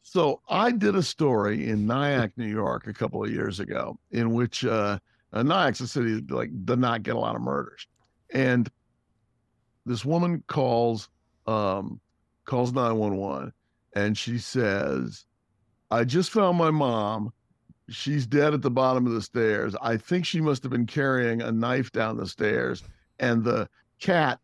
[0.03, 4.35] so I did a story in Nyack, New York, a couple of years ago, in
[4.35, 4.99] which uh,
[5.33, 7.87] uh, Nyack's a city that like did not get a lot of murders,
[8.33, 8.71] and
[9.87, 11.09] this woman calls
[11.47, 12.01] um,
[12.45, 13.53] calls nine one one,
[13.95, 15.25] and she says,
[15.95, 17.33] "I just found my mom.
[17.89, 19.77] She's dead at the bottom of the stairs.
[19.81, 22.83] I think she must have been carrying a knife down the stairs."
[23.21, 23.69] and the
[24.01, 24.41] cat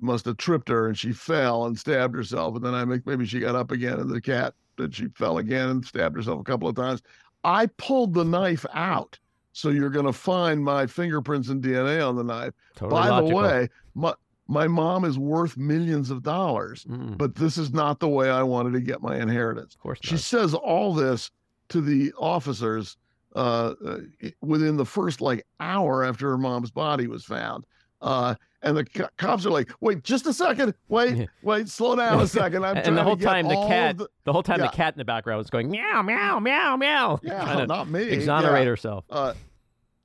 [0.00, 2.54] must have tripped her and she fell and stabbed herself.
[2.56, 5.38] And then I think maybe she got up again and the cat that she fell
[5.38, 7.02] again and stabbed herself a couple of times.
[7.44, 9.18] I pulled the knife out.
[9.52, 12.52] So you're going to find my fingerprints and DNA on the knife.
[12.74, 13.28] Totally By logical.
[13.28, 14.14] the way, my
[14.48, 18.42] my mom is worth millions of dollars, Mm, but this is not the way I
[18.42, 19.74] wanted to get my inheritance.
[19.74, 21.30] of course She says all this
[21.70, 22.96] to the officers
[23.34, 23.98] uh, uh,
[24.40, 27.64] within the first like hour after her mom's body was found.
[28.00, 30.74] Uh, and the co- cops are like, "Wait, just a second.
[30.88, 32.64] Wait, wait, slow down a second.
[32.64, 34.66] I'm And the whole time the cat- the- The whole time Yeah.
[34.68, 38.02] the cat in the background was going meow meow meow meow, yeah, not me.
[38.04, 38.68] exonerate yeah.
[38.70, 39.04] herself.
[39.10, 39.34] Uh,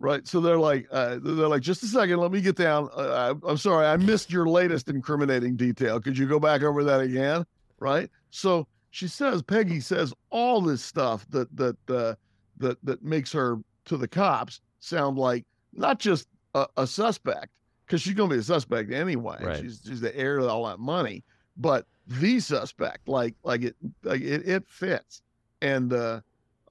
[0.02, 0.28] right.
[0.28, 2.18] So they're like, uh, they're like, just a second.
[2.20, 2.90] Let me get down.
[2.96, 6.00] Uh, I- I'm sorry, I missed your latest incriminating detail.
[6.02, 7.46] Could you go back over that again?
[7.80, 8.10] Right.
[8.32, 12.16] So she says, Peggy says all this stuff that that uh,
[12.58, 17.50] that that makes her to the cops sound like not just a, a suspect
[17.86, 19.38] because she's going to be a suspect anyway.
[19.42, 19.60] Right.
[19.62, 21.24] She's she's the heir to all that money,
[21.58, 25.22] but the suspect, like like it like it it fits.
[25.62, 26.22] And uh,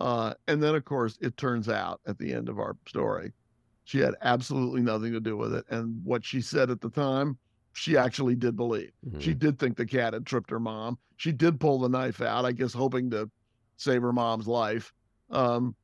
[0.01, 3.33] uh, and then, of course, it turns out at the end of our story,
[3.85, 5.65] she had absolutely nothing to do with it.
[5.71, 7.37] And what she said at the time,
[7.73, 8.91] she actually did believe.
[9.09, 9.21] Mhm.
[9.21, 10.99] She did think the cat had tripped her mom.
[11.17, 13.31] She did pull the knife out, I guess, hoping to
[13.77, 14.93] save her mom's life.
[15.31, 15.75] Um,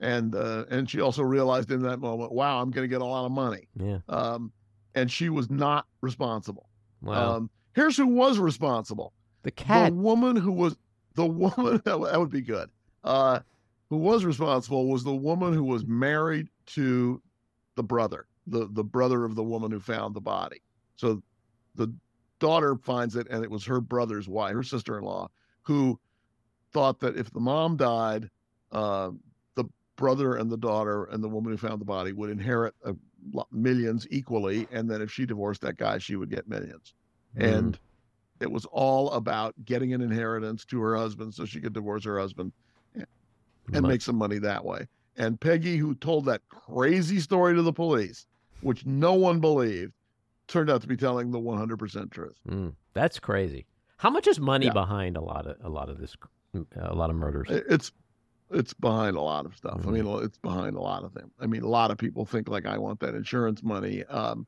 [0.00, 3.04] and uh, and she also realized in that moment, wow, I'm going to get a
[3.04, 3.68] lot of money.
[3.76, 3.98] yeah.
[4.08, 4.52] Um,
[4.94, 6.68] and she was not responsible.
[7.02, 7.36] Wow.
[7.36, 9.90] Um, here's who was responsible the cat.
[9.92, 10.76] the woman who was
[11.14, 12.70] the woman that, would- that would be good
[13.04, 13.38] uh
[13.90, 17.22] who was responsible was the woman who was married to
[17.76, 20.62] the brother the the brother of the woman who found the body.
[20.96, 21.22] So
[21.74, 21.92] the
[22.38, 25.28] daughter finds it and it was her brother's wife her sister-in-law
[25.62, 25.98] who
[26.72, 28.30] thought that if the mom died
[28.72, 29.10] uh,
[29.54, 29.64] the
[29.96, 32.94] brother and the daughter and the woman who found the body would inherit a,
[33.50, 36.94] millions equally and then if she divorced that guy she would get millions.
[37.36, 37.58] Mm.
[37.58, 37.78] and
[38.40, 42.18] it was all about getting an inheritance to her husband so she could divorce her
[42.20, 42.52] husband
[43.72, 44.86] and make some money that way.
[45.16, 48.26] And Peggy, who told that crazy story to the police,
[48.60, 49.92] which no one believed,
[50.46, 52.38] turned out to be telling the 100% truth.
[52.48, 53.66] Mm, that's crazy.
[53.98, 54.72] How much is money Yeah.
[54.72, 56.16] behind a lot of a lot of this,
[56.76, 57.48] a lot of murders?
[57.50, 57.90] It's
[58.50, 59.82] it's behind a lot of stuff.
[59.82, 59.88] Mhm.
[59.88, 61.30] I mean, it's behind a lot of them.
[61.38, 64.46] I mean, a lot of people think like I want that insurance money, um,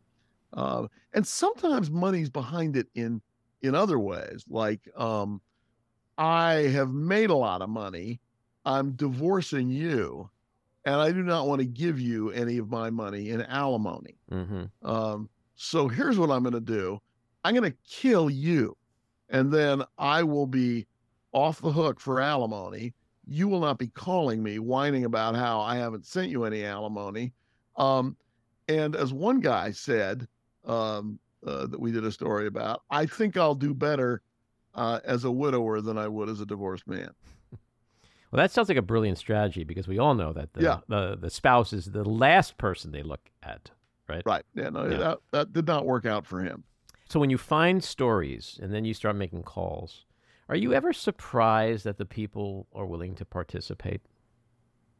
[0.54, 3.20] uh, and sometimes money's behind it in
[3.60, 4.44] in other ways.
[4.48, 5.42] Like um,
[6.16, 8.20] I have made a lot of money.
[8.64, 10.30] I'm divorcing you,
[10.84, 14.16] and I do not want to give you any of my money in alimony.
[14.28, 17.00] hmm Um, so here's what I'm going to do
[17.44, 18.76] I'm going to kill you,
[19.28, 20.86] and then I will be
[21.32, 22.94] off the hook for alimony.
[23.26, 27.32] You will not be calling me whining about how I haven't sent you any alimony.
[27.76, 28.16] Um,
[28.68, 30.26] and as one guy said
[30.64, 34.22] um, uh, that we did a story about, I think I'll do better
[34.74, 37.10] uh, as a widower than I would as a divorced man.
[38.30, 40.78] Well, that sounds like a brilliant strategy because we all know that the Yeah.
[40.88, 43.70] the, the spouse is the last person they look at,
[44.08, 44.22] right?
[44.24, 44.44] Right.
[44.54, 44.98] Yeah, no, Yeah.
[44.98, 46.64] That, that did not work out for him.
[47.08, 50.04] So when you find stories and then you start making calls,
[50.48, 54.00] are you ever surprised that the people are willing to participate?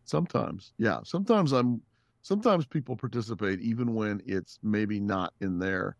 [0.04, 1.00] Sometimes, yeah.
[1.04, 1.82] Sometimes I'm.
[2.22, 5.96] Sometimes people participate even when it's maybe not in their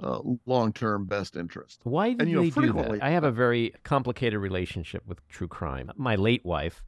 [0.00, 1.80] uh, long-term best interest.
[1.84, 3.04] Why do And, you know, they do frequently- that?
[3.04, 5.90] I have a very complicated relationship with true crime.
[5.96, 6.82] My late wife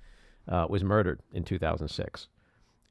[0.49, 2.29] uh, was murdered in 2006,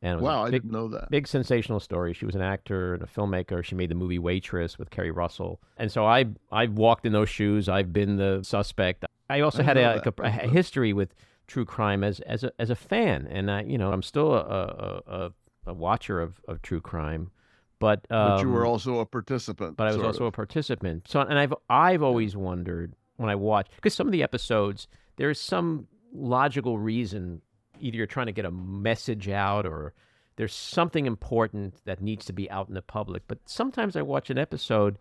[0.01, 1.09] and it was Wow, a I big, didn't know that.
[1.09, 2.13] big sensational story.
[2.13, 3.63] She was an actor and a filmmaker.
[3.63, 7.29] She made the movie Waitress with Keri Russell, and so I I walked in those
[7.29, 7.67] shoes.
[7.67, 9.03] I've been the suspect.
[9.29, 11.13] I also I had a, a, a history with
[11.47, 14.39] true crime as as a as a fan, and I you know I'm still a
[14.39, 15.31] a, a,
[15.67, 17.31] a watcher of, of true crime,
[17.79, 19.77] but um, but you were also a participant.
[19.77, 20.27] but I was also of.
[20.27, 21.07] a participant.
[21.07, 25.29] So, and I've I've always wondered when I watch because some of the episodes there
[25.29, 27.41] is some logical reason
[27.79, 29.93] either you're trying to get a message out or
[30.35, 33.23] there's something important that needs to be out in the public.
[33.27, 34.97] But sometimes I watch an episode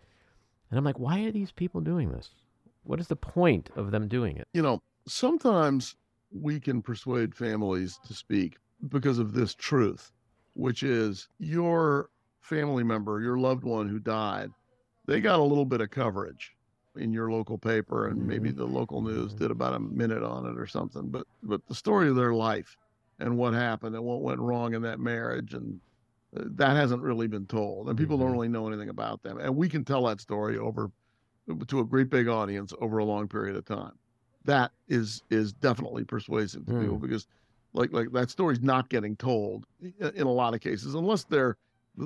[0.70, 2.30] and I'm like, why are these people doing this?
[2.84, 4.48] What is the point of them doing it?
[4.52, 5.96] you know, sometimes
[6.30, 8.56] we can persuade families to speak
[8.88, 10.12] because of this truth,
[10.54, 12.10] which is your
[12.48, 14.50] family member, your loved one who died,
[15.06, 16.52] they got a little bit of coverage
[16.96, 20.58] in your local paper and maybe the local news did about a minute on it
[20.58, 22.76] or something but but the story of their life
[23.20, 25.78] and what happened and what went wrong in that marriage and
[26.36, 28.20] uh, that hasn't really been told and people Mhm.
[28.22, 30.90] don't really know anything about them and we can tell that story over
[31.68, 33.92] to a great big audience over a long period of time
[34.44, 36.80] that is is definitely persuasive to Mm.
[36.80, 37.26] people because
[37.74, 41.56] like like that story's not getting told in a lot of cases unless they're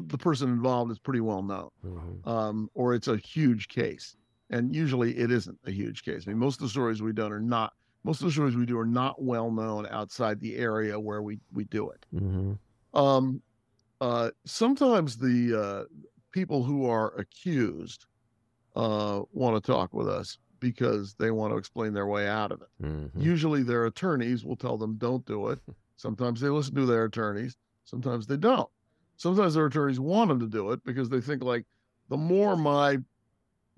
[0.00, 2.26] the, person involved is pretty well known, Mhm.
[2.26, 4.16] um, or it's a huge case.
[4.50, 6.24] And usually it isn't a huge case.
[6.26, 7.72] I mean, most of the stories we've done are not.
[8.04, 11.38] Most of the stories we do are not well known outside the area where we
[11.52, 12.04] we do it.
[12.14, 12.58] Mhm.
[12.94, 13.42] Um,
[14.00, 15.84] uh, sometimes the uh,
[16.32, 18.06] people who are accused
[18.74, 22.62] uh, want to talk with us because they want to explain their way out of
[22.62, 22.68] it.
[22.82, 23.10] Mhm.
[23.22, 25.60] Usually, their attorneys will tell them, "Don't do it."
[25.96, 27.56] Sometimes they listen to their attorneys.
[27.84, 28.68] Sometimes they don't.
[29.22, 31.64] Sometimes their attorneys want them to do it because they think like
[32.08, 32.98] the more my,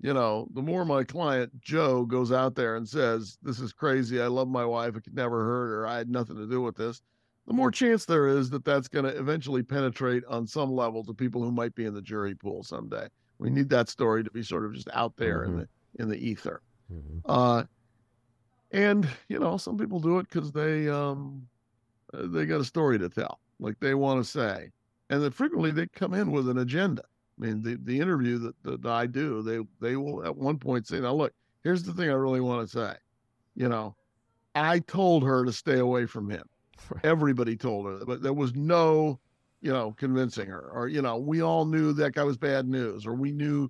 [0.01, 4.19] you know, the more my client Joe goes out there and says, "This is crazy.
[4.19, 4.95] I love my wife.
[4.95, 5.87] I could never hurt her.
[5.87, 6.99] I had nothing to do with this."
[7.45, 11.13] The more chance there is that that's going to eventually penetrate on some level to
[11.13, 13.07] people who might be in the jury pool someday.
[13.37, 15.59] We need that story to be sort of just out there in Mhm.
[15.59, 15.67] the
[16.01, 16.63] in the ether.
[16.91, 17.21] Mhm.
[17.25, 17.65] Uh,
[18.71, 21.47] and you know, some people do it because they um,
[22.15, 24.71] uh, they got a story to tell, like they want to say,
[25.09, 27.03] and then frequently they come in with an agenda.
[27.39, 30.87] I mean, the the interview that, that I do, they they will at one point
[30.87, 31.33] say, "Now look,
[31.63, 32.97] here's the thing I really want to say.
[33.55, 33.95] You know,
[34.55, 36.45] I told her to stay away from him.
[36.89, 37.03] Right.
[37.03, 39.19] Everybody told her, but there was no,
[39.61, 43.05] you know, convincing her, or you know, we all knew that guy was bad news,
[43.05, 43.69] or we knew,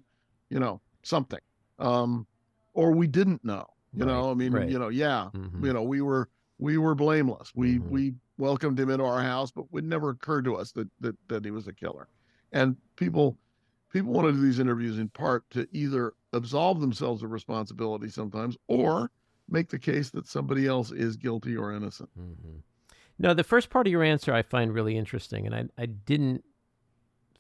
[0.50, 1.40] you know, something,
[1.80, 2.28] um,
[2.74, 3.66] or we didn't know.
[3.94, 4.68] You Right, know, I mean, right.
[4.68, 5.66] you know, yeah, Mhm.
[5.66, 7.52] you know, we were we were blameless.
[7.56, 7.90] We Mhm.
[7.90, 11.46] we welcomed him into our house, but it never occurred to us that that that
[11.46, 12.08] he was a killer.
[12.52, 13.38] And people
[13.92, 18.58] people want to do these interviews in part to either absolve themselves of responsibility sometimes
[18.68, 19.10] or
[19.50, 22.10] make the case that somebody else is guilty or innocent.
[22.20, 22.58] Mm-hmm.
[23.20, 26.44] No, the first part of your answer I find really interesting, and I, I didn't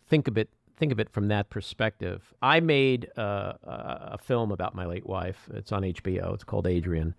[0.07, 2.34] think of it think of it from that perspective.
[2.41, 5.49] I made uh, a, a film about my late wife.
[5.53, 6.34] It's on HBO.
[6.34, 7.16] It's called Adrienne.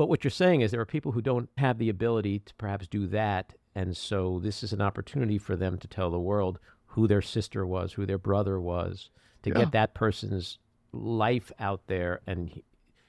[0.00, 2.88] But what you're saying is there are people who don't have the ability to perhaps
[2.88, 7.06] do that, and so this is an opportunity for them to tell the world who
[7.06, 9.10] their sister was, who their brother was,
[9.42, 9.56] to Yeah.
[9.56, 10.58] get that person's
[10.92, 12.62] life out there and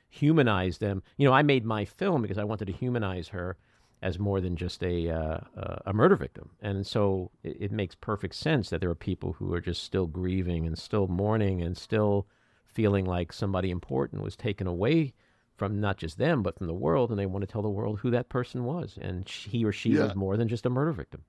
[0.09, 1.01] humanize them.
[1.15, 3.55] You know, I made my film because I wanted to humanize her
[4.01, 5.39] as more than just a uh,
[5.85, 9.53] a murder victim, and so it, it makes perfect sense that there are people who
[9.53, 12.27] are just still grieving and still mourning and still
[12.65, 15.13] feeling like somebody important was taken away
[15.61, 17.99] from not just them but from the world, and they want to tell the world
[17.99, 20.05] who that person was, and he or she Yeah.
[20.05, 21.23] was more than just a murder victim.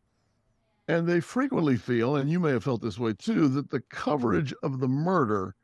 [0.89, 4.55] And they frequently feel, and you may have felt this way too, that the coverage
[4.63, 5.55] of the murder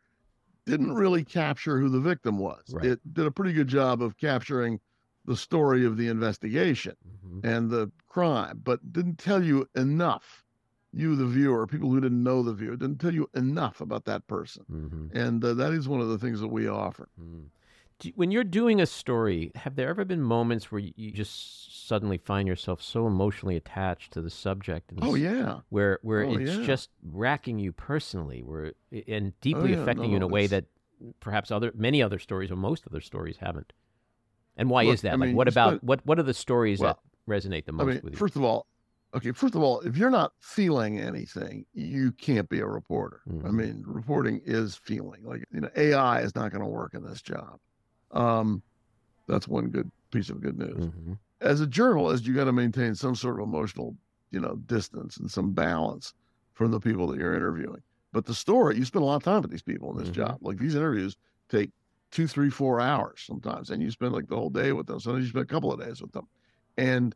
[0.66, 2.62] didn't really capture who the victim was.
[2.74, 2.84] Right.
[2.88, 4.80] It did a pretty good job of capturing
[5.24, 10.44] the story of the investigation hmm and the crime, but didn't tell you enough.
[10.92, 14.26] You, the viewer, people who didn't know the viewer, didn't tell you enough about that
[14.26, 14.64] person.
[14.68, 17.08] hmm And uh, that is one of the things that we offer.
[17.18, 17.46] Mm.
[17.98, 22.16] Do, when you're doing a story, have there ever been moments where you, just suddenly
[22.18, 25.60] find yourself so emotionally attached to the subject, and Oh, yeah.
[25.70, 26.62] where where Oh, it's yeah.
[26.64, 28.74] just racking you personally, where
[29.08, 32.18] and deeply yeah, affecting no, you in a way it's- that perhaps other many other
[32.18, 33.72] stories or most other stories haven't?
[34.56, 35.12] And why Look, is that?
[35.14, 37.72] I like, mean, what about spent- what what are the stories Well, that resonate the
[37.72, 38.18] I most mean, with you?
[38.18, 38.66] first of all,
[39.14, 43.22] okay, first of all, if you're not feeling anything, you can't be a reporter.
[43.28, 43.52] I Mhm.
[43.52, 45.24] mean, reporting is feeling.
[45.24, 47.58] Like, you know, AI is not going to work in this job.
[48.10, 48.62] Um,
[49.26, 50.88] that's one good piece of good news.
[50.90, 53.96] hmm As a journalist, you got to maintain some sort of emotional,
[54.30, 56.14] you know, distance and some balance
[56.54, 57.82] from the people that you're interviewing.
[58.12, 60.12] But the story, you spend a lot of time with these people in this Mhm.
[60.12, 60.38] job.
[60.40, 61.16] Like these interviews
[61.48, 61.70] take
[62.10, 65.00] two, three, four hours sometimes, and you spend like the whole day with them.
[65.00, 66.28] Sometimes you spend a couple of days with them,
[66.76, 67.14] and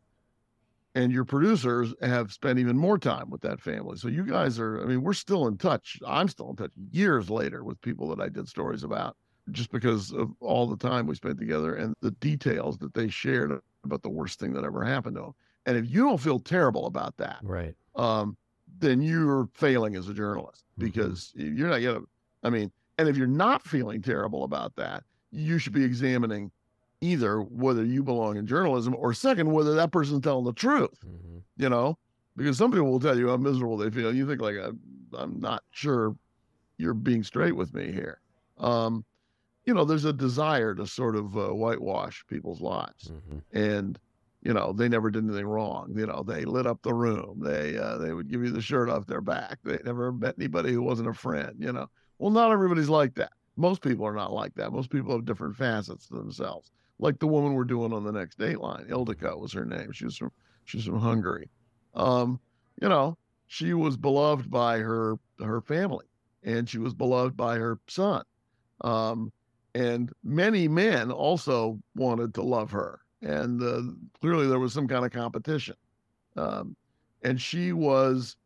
[0.95, 3.97] and your producers have spent even more time with that family.
[3.97, 5.97] So you guys are, I mean, we're still in touch.
[6.05, 9.17] I'm still in touch years later with people that I did stories about,
[9.51, 13.59] just because of all the time we spent together and the details that they shared
[13.83, 15.33] about the worst thing that ever happened to them.
[15.65, 17.75] And if you don't feel terrible about that, Right.
[17.95, 18.37] um,
[18.79, 20.79] then you're failing as a journalist Mhm.
[20.85, 22.05] because you're not gonna.
[22.43, 26.51] I mean, and if you're not feeling terrible about that, you should be examining
[27.01, 31.01] either whether you belong in journalism or second whether that person's telling the truth.
[31.01, 31.97] hmm You know,
[32.35, 34.13] because some people will tell you how miserable they feel.
[34.13, 34.79] You think like I'm,
[35.13, 36.15] I'm not sure
[36.77, 38.21] you're being straight with me here.
[38.57, 39.05] Um,
[39.65, 43.99] you know, there's a desire to sort of uh, whitewash people's lives hmm and
[44.41, 47.77] you know they never did anything wrong you know they lit up the room they
[47.77, 50.81] uh, they would give you the shirt off their back they never met anybody who
[50.81, 51.87] wasn't a friend you know.
[52.17, 53.31] Well not everybody's like that.
[53.55, 54.71] Most people are not like that.
[54.73, 58.37] Most people have different facets to themselves like the woman we're doing on the next
[58.39, 60.31] dateline ildiko was her name she was from
[60.65, 61.49] she's from hungary.
[61.93, 62.39] Um
[62.81, 66.05] you know she was beloved by her her family
[66.43, 68.23] and she was beloved by her son.
[68.81, 69.31] Um
[69.75, 73.81] and many men also wanted to love her and uh,
[74.21, 75.75] clearly there was some kind of competition
[76.37, 76.75] um,
[77.23, 78.37] and she was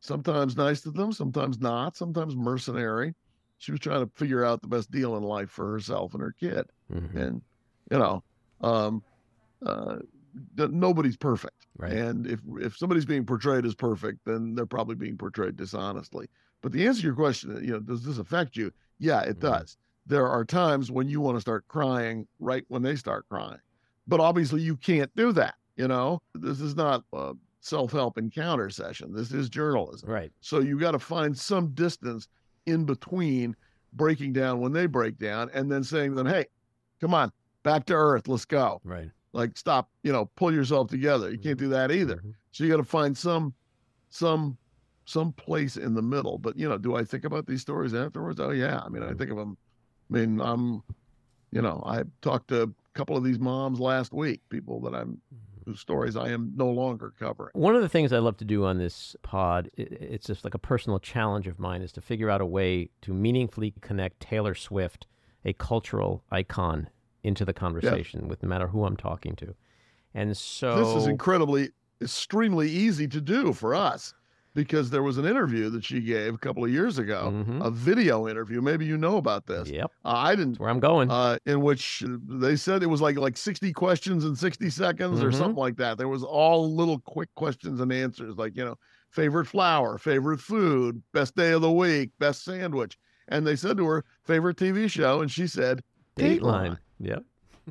[0.00, 3.14] sometimes nice to them, sometimes not, sometimes mercenary.
[3.58, 6.32] She was trying to figure out the best deal in life for herself and her
[6.38, 6.70] kid.
[6.92, 7.16] Mhm.
[7.16, 7.42] And,
[7.90, 8.24] you know,
[8.60, 9.04] um,
[9.64, 9.98] uh,
[10.56, 11.66] nobody's perfect.
[11.76, 11.92] Right.
[11.92, 16.28] And if if somebody's being portrayed as perfect, then they're probably being portrayed dishonestly.
[16.62, 18.72] But the answer to your question, you know, does this affect you?
[18.98, 19.40] Yeah, it Mhm.
[19.40, 19.78] does.
[20.08, 23.58] There are times when you want to start crying right when they start crying.
[24.06, 26.20] But obviously you can't do that, you know?
[26.34, 29.12] This is not a self-help encounter session.
[29.12, 30.08] This is journalism.
[30.08, 30.32] Right.
[30.40, 32.26] So you got to find some distance
[32.64, 33.54] in between
[33.92, 36.46] breaking down when they break down and then saying to them, "Hey,
[37.00, 37.30] come on,
[37.62, 38.28] back to earth.
[38.28, 39.10] Let's go." Right.
[39.32, 41.30] Like stop, you know, pull yourself together.
[41.30, 42.16] You can't do that either.
[42.16, 42.34] Mhm.
[42.52, 43.52] So you got to find some
[44.08, 44.56] some
[45.04, 46.38] some place in the middle.
[46.38, 48.40] But you know, do I think about these stories afterwards?
[48.40, 48.80] Oh yeah.
[48.84, 49.18] I mean, I Mhm.
[49.18, 49.56] think of them.
[50.10, 50.82] I mean, I'm,
[51.50, 55.20] you know, I talked to a couple of these moms last week, people that I'm
[55.68, 57.50] whose stories I am no longer covering.
[57.52, 60.58] One of the things I love to do on this pod, it's just like a
[60.58, 65.06] personal challenge of mine, is to figure out a way to meaningfully connect Taylor Swift,
[65.44, 66.88] a cultural icon,
[67.22, 69.54] into the conversation with no matter who I'm talking to.
[70.14, 74.14] And so This is incredibly, extremely easy to do for us
[74.58, 77.64] because there was an interview that she gave a couple of years ago, Mhm.
[77.64, 78.60] a video interview.
[78.60, 79.68] Maybe you know about this.
[79.70, 80.54] Yep, Uh, I didn't.
[80.54, 81.08] that's where I'm going.
[81.10, 85.30] Uh, in which they said it was like like 60 questions in 60 seconds or
[85.30, 85.34] Mhm.
[85.34, 85.96] something like that.
[85.96, 88.76] There was all little quick questions and answers, like you know,
[89.10, 92.98] favorite flower, favorite food, best day of the week, best sandwich.
[93.28, 95.82] And they said to her, favorite TV show, and she said,
[96.16, 96.78] Dateline.
[96.98, 97.22] Yep.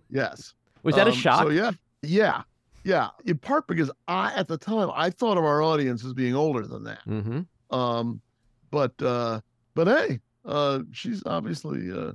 [0.10, 0.54] Yes.
[0.84, 1.42] Was that a Um, shock?
[1.44, 1.72] So yeah,
[2.02, 2.44] yeah,
[2.88, 3.10] yeah.
[3.26, 6.66] In part because I, at the time, I thought of our audience as being older
[6.66, 7.00] than that.
[7.08, 7.76] Mm-hmm.
[7.76, 8.22] Um,
[8.72, 9.42] but uh,
[9.76, 12.14] but hey, uh, she's obviously uh,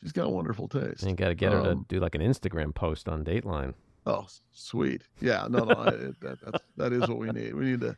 [0.00, 1.02] she's got wonderful taste.
[1.02, 3.74] You got to get her to Um, do like an Instagram post on Dateline.
[4.06, 5.02] Oh, sweet.
[5.20, 7.54] Yeah, no, no, I, that, that's, that is what we need.
[7.54, 7.96] We need to.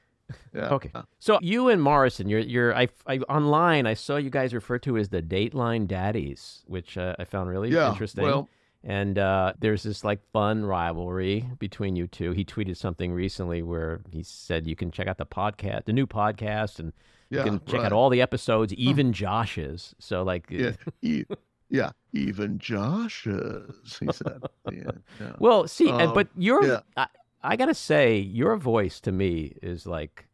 [0.54, 0.68] Yeah.
[0.68, 0.90] Okay.
[1.18, 4.96] So you and Morrison, you're you're I, I online I saw you guys referred to
[4.96, 7.90] as the Dateline Daddies, which uh, I found really Yeah.
[7.90, 8.24] interesting.
[8.24, 8.48] Well,
[8.86, 12.32] And uh, there's this like fun rivalry between you two.
[12.32, 16.06] He tweeted something recently where he said you can check out the podcast, the new
[16.06, 16.92] podcast, and
[17.30, 17.38] yeah.
[17.38, 17.86] you can check right.
[17.86, 19.94] out all the episodes, even Josh's.
[19.98, 20.72] So like, Yeah.
[21.02, 21.24] E-
[21.70, 21.92] yeah.
[22.12, 24.42] Even Josh's, he said.
[24.70, 24.90] Yeah.
[25.18, 25.32] yeah.
[25.38, 26.82] well, see, and, Um, but your.
[26.96, 27.06] I,
[27.42, 30.26] I gotta say, your voice to me is like,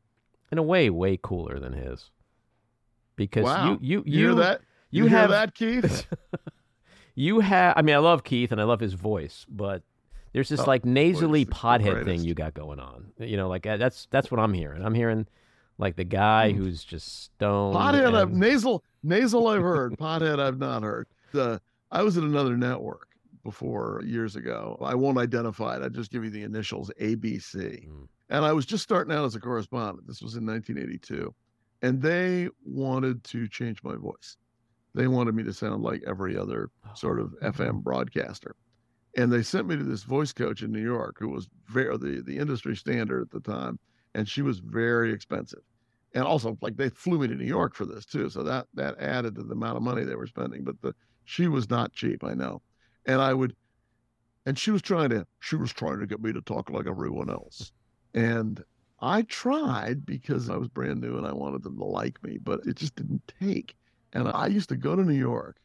[0.50, 2.10] in a way, way cooler than his.
[3.14, 3.70] Because wow.
[3.70, 4.60] you, you, You hear that?
[4.90, 6.06] you, hear have that, Keith?
[7.14, 7.74] you have.
[7.76, 9.82] I mean, I love Keith and I love his voice, but
[10.32, 13.12] there's this Oh, like nasally pothead thing you got going on.
[13.18, 14.84] You know, like uh, that's that's what I'm hearing.
[14.84, 15.26] I'm hearing
[15.78, 16.56] like the guy Mm.
[16.58, 17.74] who's just stoned.
[17.76, 19.96] Pothead, I've, and- nasal, nasal, I've heard.
[19.96, 21.06] Pothead, I've not heard.
[21.32, 23.08] The, I was at another network
[23.44, 24.76] before years ago.
[24.82, 25.82] I won't identify it.
[25.82, 27.88] I just give you the initials ABC.
[27.88, 28.08] Mm.
[28.28, 30.06] And I was just starting out as a correspondent.
[30.06, 31.34] This was in 1982.
[31.82, 34.36] And they wanted to change my voice.
[34.94, 36.94] They wanted me to sound like every other oh.
[36.94, 38.56] sort of FM broadcaster.
[39.16, 42.22] And they sent me to this voice coach in New York who was very the,
[42.24, 43.78] the industry standard at the time.
[44.14, 45.60] And she was very expensive.
[46.14, 48.30] And also like they flew me to New York for this too.
[48.30, 50.64] So that that added to the amount of money they were spending.
[50.64, 52.62] But the she was not cheap, I know.
[53.06, 53.54] And I would
[54.46, 57.30] and she was trying to she was trying to get me to talk like everyone
[57.30, 57.72] else.
[58.14, 58.62] And
[59.00, 62.60] I tried because I was brand new and I wanted them to like me, but
[62.66, 63.76] it just didn't take.
[64.12, 65.56] And I used to go to New York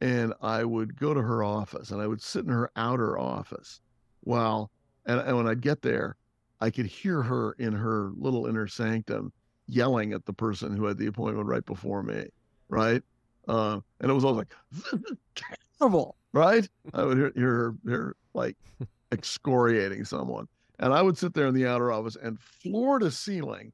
[0.00, 3.80] and I would go to her office and I would sit in her outer office
[4.20, 4.70] while,
[5.06, 6.16] and, and when I'd get there,
[6.60, 9.32] I could hear her in her little inner sanctum
[9.66, 12.26] yelling at the person who had the appointment right before me.
[12.68, 13.02] Right.
[13.46, 15.04] Uh, and it was always like,
[15.78, 16.16] terrible.
[16.32, 16.68] Right.
[16.94, 18.56] I would hear, hear her like
[19.12, 20.48] excoriating someone.
[20.78, 23.72] And I would sit there in the outer office and floor to ceiling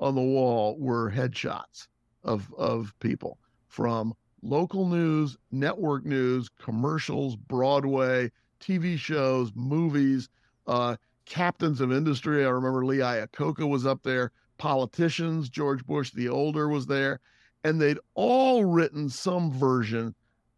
[0.00, 1.86] on the wall were headshots
[2.24, 10.28] of of people from local news, network news, commercials, Broadway, TV shows, movies,
[10.66, 10.96] uh,
[11.26, 12.44] captains of industry.
[12.44, 17.20] I remember Lee Iacocca was up there, politicians, George Bush the older was there,
[17.64, 20.14] and they'd all written some version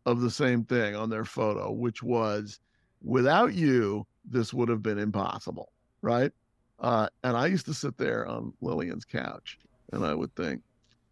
[0.07, 2.61] of the same thing on their photo, which was
[3.03, 6.33] without you, this would have been impossible, right?
[6.79, 9.59] Uh, and I used to sit there on Lillian's couch
[9.93, 10.63] and I would think,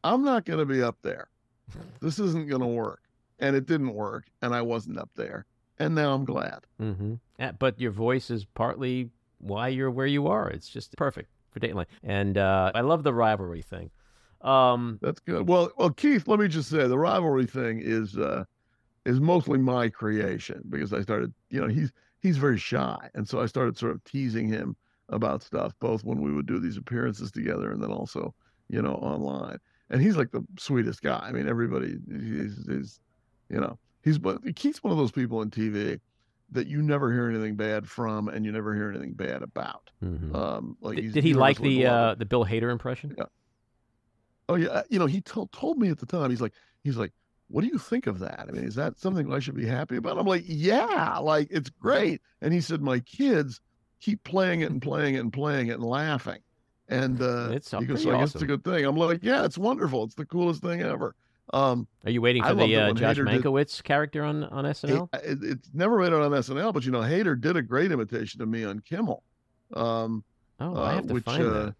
[0.05, 1.29] I'm not going to be up there.
[2.01, 3.03] This isn't going to work.
[3.39, 4.27] And it didn't work.
[4.43, 5.47] And I wasn't up there.
[5.79, 6.61] And now I'm glad.
[6.81, 7.15] Mm-hmm.
[7.59, 10.49] But your voice is partly why you're where you are.
[10.49, 11.87] It's just perfect for Dateline.
[12.03, 13.91] And uh, I love the rivalry thing.
[14.43, 15.49] Um, That's good.
[15.49, 18.45] Well, well, Keith, let me just say the rivalry thing is uh,
[19.05, 23.41] is mostly my creation because I started, you know, he's he's very shy, and so
[23.41, 24.77] I started sort of teasing him
[25.09, 28.35] about stuff, both when we would do these appearances together, and then also,
[28.69, 29.59] you know, online.
[29.93, 31.21] And he's like the sweetest guy.
[31.23, 33.01] I mean, everybody he's, he's
[33.49, 36.01] you know, he's but Keith's one of those people in TV
[36.51, 39.91] that you never hear anything bad from, and you never hear anything bad about.
[40.03, 40.35] Mhm.
[40.35, 43.15] Um, like Did, did he like the uh, the Bill Hader impression?
[43.17, 43.25] Yeah.
[44.49, 46.31] Oh yeah, you know, he told told me at the time.
[46.31, 47.13] He's like, he's like,
[47.49, 48.47] what do you think of that?
[48.49, 50.19] I mean, is that something I should be happy about?
[50.19, 52.21] I'm like, yeah, like it's great.
[52.41, 53.61] And he said, my kids
[54.01, 56.41] keep playing it and playing it and playing it and laughing.
[56.89, 58.85] And uh, It's he goes, so I guess it's a good thing.
[58.85, 60.05] I'm like, yeah, it's wonderful.
[60.05, 61.15] It's the coolest thing ever.
[61.53, 65.09] Um, Are you waiting for the uh, Josh Hader did- character on on SNL?
[65.23, 68.41] it, it's never made it on SNL, but you know, Hader did a great imitation
[68.43, 69.23] of me on Kimmel.
[69.75, 70.25] Um,
[70.61, 71.75] Oh, uh, I have to which, find uh, that.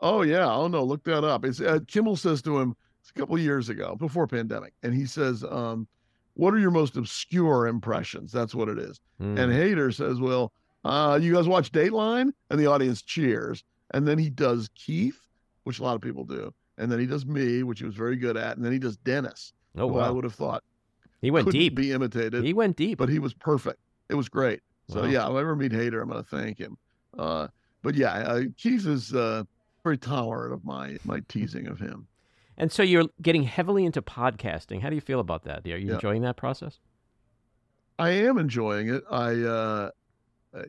[0.00, 0.52] Oh yeah.
[0.52, 1.44] Oh no, look that up.
[1.44, 5.06] It's uh, Kimmel says to him it's a couple years ago, before pandemic, and he
[5.06, 5.86] says, um,
[6.34, 9.00] "What are your most obscure impressions?" That's what it is.
[9.20, 9.38] Mm.
[9.38, 10.52] And Hader says, "Well,
[10.84, 13.62] uh, you guys watch Dateline?" And the audience cheers.
[13.94, 15.18] And then he does Keith,
[15.62, 18.16] which a lot of people do, and then he does me, which he was very
[18.16, 20.62] good at, and then he does Dennis, oh who I would have thought
[21.22, 21.74] he went deep.
[21.76, 22.98] be imitated, He went deep.
[22.98, 23.78] but he was perfect.
[24.10, 24.60] It was great.
[24.90, 25.08] So Wow.
[25.08, 26.76] yeah, if I ever meet Hader, I'm going to thank him.
[27.16, 27.46] Uh,
[27.82, 29.44] but yeah, uh, Keith is uh,
[29.84, 32.06] very tolerant of my my teasing of him.
[32.58, 34.80] And so you're getting heavily into podcasting.
[34.82, 35.64] How do you feel about that?
[35.66, 35.94] Are you Yeah.
[35.94, 36.80] enjoying that process?
[37.98, 39.04] I am enjoying it.
[39.10, 39.90] I, uh,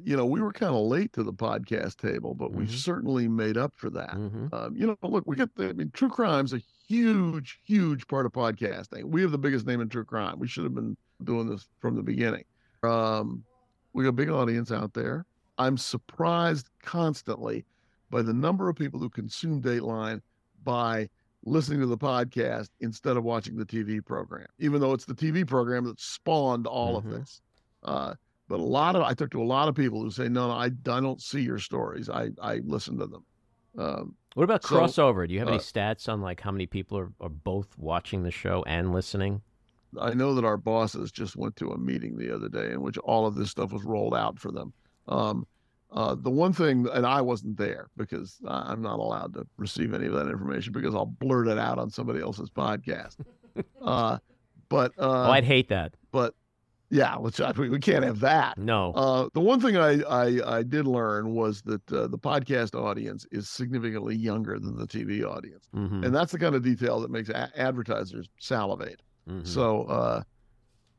[0.03, 2.71] you know, we were kind of late to the podcast table, but we Mhm.
[2.71, 4.15] certainly made up for that.
[4.15, 8.07] hmm Um, you know, look, we get the, I mean, true crime's a huge, huge
[8.07, 9.05] part of podcasting.
[9.05, 10.39] We have the biggest name in true crime.
[10.39, 12.43] We should have been doing this from the beginning.
[12.83, 13.43] Um,
[13.93, 15.25] we got a big audience out there.
[15.57, 17.65] I'm surprised constantly
[18.09, 20.21] by the number of people who consume Dateline
[20.63, 21.09] by
[21.45, 25.43] listening to the podcast instead of watching the TV program, even though it's the TV
[25.47, 26.97] program that spawned all Mhm.
[27.05, 27.41] of this.
[27.83, 28.15] Uh,
[28.47, 30.53] but a lot of I talked to a lot of people who say, no, no,
[30.53, 32.09] I, I don't see your stories.
[32.09, 33.25] I, I listen to them.
[33.77, 35.27] Um, What about So, crossover?
[35.27, 38.23] Do you have any uh, stats on like how many people are, are both watching
[38.23, 39.41] the show and listening?
[39.99, 42.97] I know that our bosses just went to a meeting the other day in which
[42.99, 44.73] all of this stuff was rolled out for them.
[45.07, 45.47] Um,
[45.91, 50.07] uh, the one thing, and I wasn't there because I'm not allowed to receive any
[50.07, 53.15] of that information because I'll blurt it out on somebody else's podcast.
[53.81, 54.17] uh,
[54.67, 55.93] but uh, oh, I'd hate that.
[56.11, 56.35] but
[56.89, 58.57] yeah, I, we, we can't have that.
[58.57, 58.91] No.
[58.93, 63.25] Uh, the one thing I, I, I did learn was that uh, the podcast audience
[63.31, 67.11] is significantly younger than the TV audience, hmm and that's the kind of detail that
[67.11, 69.01] makes a- advertisers salivate.
[69.27, 70.21] hmm So, uh,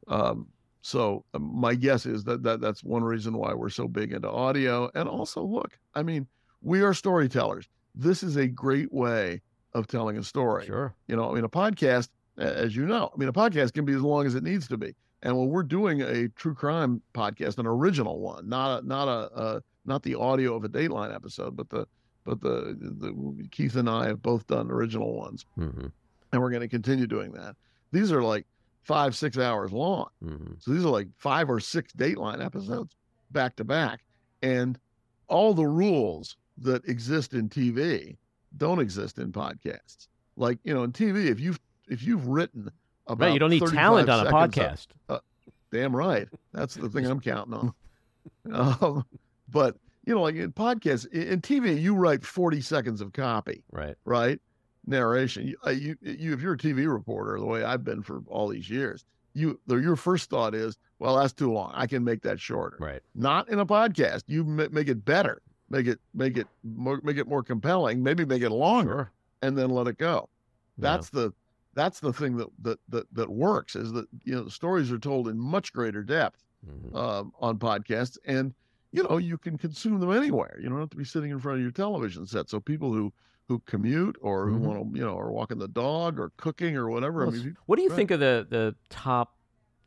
[0.09, 0.49] um,
[0.83, 4.31] so uh, my guess is that, that that's one reason why we're so big into
[4.31, 4.91] audio.
[4.95, 6.27] And also, look, I mean,
[6.63, 7.69] we are storytellers.
[7.95, 10.67] This is a great way of telling a story.
[10.67, 10.95] Sure.
[11.09, 12.09] You know, I mean, a podcast,
[12.39, 14.77] as you know, I mean, a podcast can be as long as it needs to
[14.77, 14.95] be.
[15.23, 19.33] And when we're doing a true crime podcast, an original one, not a, not a,
[19.35, 21.87] uh, not the audio of a Dateline episode, but the,
[22.25, 25.87] but the, the Keith and I have both done original ones, hmm
[26.33, 27.55] and we're going to continue doing that.
[27.93, 28.47] These are like
[28.83, 30.09] five, six hours long.
[30.23, 32.97] hmm So these are like five or six Dateline episodes
[33.31, 34.01] back to back.
[34.43, 34.79] And
[35.29, 38.17] all the rules that exist in TV
[38.57, 40.09] don't exist in podcasts.
[40.37, 42.71] Like, you know, in TV, if you've if you've written
[43.07, 43.33] about Right.
[43.35, 44.87] You don't need talent on a podcast.
[45.73, 46.29] damn right.
[46.53, 47.75] That's the thing I'm counting on.
[48.53, 49.05] Um,
[49.49, 53.95] but you know, like in podcasts, in, TV, you write 40 seconds of copy Right.
[54.05, 54.41] right?
[54.87, 55.49] Narration.
[55.49, 58.49] You, uh, you, you, if you're a TV reporter, the way I've been for all
[58.49, 59.05] these years,
[59.35, 61.73] you, your first thought is, well, that's too long.
[61.75, 62.77] I can make that shorter.
[62.81, 63.01] Right.
[63.15, 64.23] Not in a podcast.
[64.29, 68.03] You ma- make it better, make it, make it more, make it more compelling.
[68.03, 69.11] Maybe make it longer, Sure.
[69.43, 70.29] and then let it go.
[70.79, 70.83] Yeah.
[70.83, 71.33] That's the,
[71.77, 73.77] that's the thing that that that that works.
[73.77, 76.97] Is that you know the stories are told in much greater depth Mhm.
[76.97, 78.53] um, on podcasts, and
[78.91, 80.59] you know you can consume them anywhere.
[80.61, 82.49] You don't have to be sitting in front of your television set.
[82.49, 83.13] So people who
[83.49, 84.61] who commute or who Mhm.
[84.61, 87.21] want to you know are walking the dog or cooking or whatever.
[87.27, 87.97] Well, I mean, What do you Right.
[87.97, 89.37] think of the the top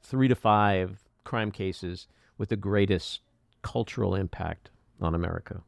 [0.01, 3.21] three to five crime cases with the greatest
[3.63, 4.69] cultural impact
[5.01, 5.63] on America?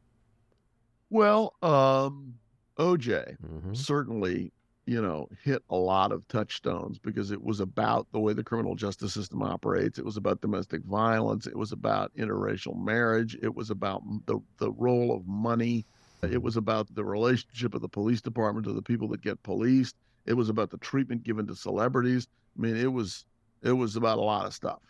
[1.10, 2.38] well, um,
[2.78, 4.52] OJ hmm certainly
[4.86, 8.74] you know hit a lot of touchstones because it was about the way the criminal
[8.74, 9.98] justice system operates.
[9.98, 11.46] It was about domestic violence.
[11.46, 13.36] It was about interracial marriage.
[13.42, 15.86] It was about the the role of money.
[16.22, 19.96] It was about the relationship of the police department to the people that get policed.
[20.26, 22.26] It was about the treatment given to celebrities.
[22.56, 23.24] I mean, it was
[23.62, 24.80] it was about a lot of stuff.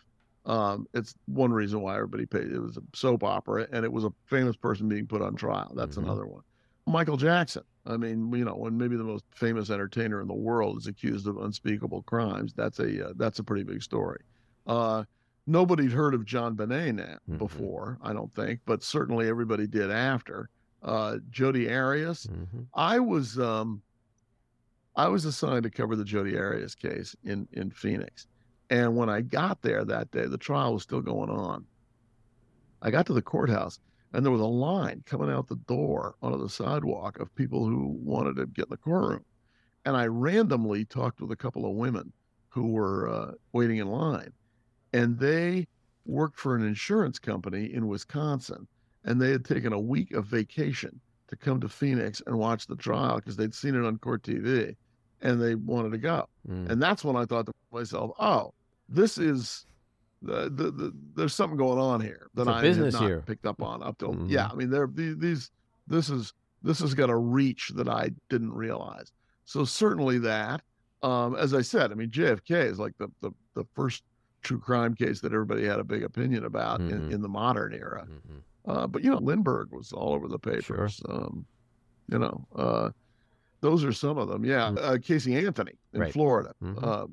[0.45, 2.51] Um, it's one reason why everybody paid.
[2.51, 5.71] It was a soap opera, and it was a famous person being put on trial.
[5.75, 6.03] That's Mhm.
[6.03, 6.43] another one.
[6.85, 7.63] Michael Jackson.
[7.85, 11.27] I mean, you know, when maybe the most famous entertainer in the world is accused
[11.27, 14.21] of unspeakable crimes, that's a uh, that's a pretty big story.
[14.67, 15.03] Uh,
[15.47, 16.93] nobody'd heard of Jon Benet
[17.29, 17.37] Mhm.
[17.37, 20.49] before, I don't think, but certainly everybody did after.
[20.81, 22.25] Uh, Jodi Arias.
[22.25, 23.81] hmm I was um,
[24.95, 28.27] I was assigned to cover the Jodi Arias case in in Phoenix,
[28.69, 31.65] and when I got there that day, the trial was still going on.
[32.81, 33.79] I got to the courthouse,
[34.13, 37.97] and there was a line coming out the door onto the sidewalk of people who
[38.01, 39.25] wanted to get in the courtroom,
[39.85, 42.11] and I randomly talked with a couple of women
[42.49, 44.31] who were uh, waiting in line,
[44.93, 45.67] and they
[46.05, 48.67] worked for an insurance company in Wisconsin,
[49.05, 52.75] and they had taken a week of vacation to come to Phoenix and watch the
[52.75, 54.75] trial because they'd seen it on court TV
[55.21, 56.27] and they wanted to go.
[56.47, 56.69] Mm.
[56.69, 58.53] And that's when I thought to myself, oh,
[58.87, 59.65] this is
[60.23, 63.83] the, the, the there's something going on here that I have not picked up on
[63.83, 64.29] up till mm-hmm.
[64.29, 64.49] yeah.
[64.51, 65.51] I mean, there these
[65.87, 69.11] this is this has got a reach that I didn't realize.
[69.45, 70.61] So certainly that.
[71.01, 74.03] Um, as I said, I mean, JFK is like the the, the first
[74.41, 76.95] true crime case that everybody had a big opinion about mm-hmm.
[76.95, 78.05] in, in, the modern era.
[78.09, 78.69] Mm-hmm.
[78.69, 81.01] Uh, but you know, Lindbergh was all over the papers.
[81.05, 81.15] Sure.
[81.15, 81.45] Um,
[82.09, 82.89] you know, uh,
[83.61, 84.45] those are some of them.
[84.45, 84.77] Yeah, mm-hmm.
[84.77, 86.13] uh, Casey Anthony in right.
[86.13, 87.07] Florida, uh,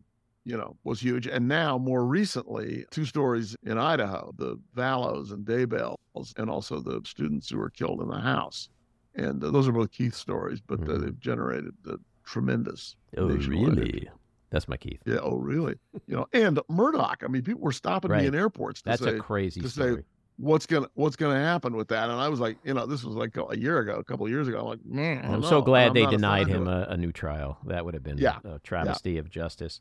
[0.50, 1.28] you know, was huge.
[1.28, 5.96] And now, more recently, two stories in Idaho: the Vallows and Daybells,
[6.36, 8.68] and also the students who were killed in the house.
[9.14, 11.04] And uh, those are both Keith stories, but uh, mm-hmm.
[11.04, 12.96] they've generated the tremendous.
[13.16, 14.08] Oh, really?
[14.50, 15.00] That's my Keith.
[15.06, 15.18] Yeah.
[15.22, 15.76] Oh, really?
[16.06, 17.14] You know, and Murdaugh.
[17.22, 18.22] I mean, people were stopping right.
[18.22, 18.82] me in airports.
[18.82, 19.96] That's say, a crazy to story.
[19.96, 20.02] Say,
[20.38, 22.10] what's gonna what's gonna happen with that?
[22.10, 24.32] And I was like, you know, this was like a year ago, a couple of
[24.32, 24.58] years ago.
[24.58, 27.58] I'm like, man, I'm so glad they denied him a, a, new trial.
[27.66, 28.38] That would have been yeah.
[28.44, 29.20] a travesty yeah.
[29.20, 29.80] of justice.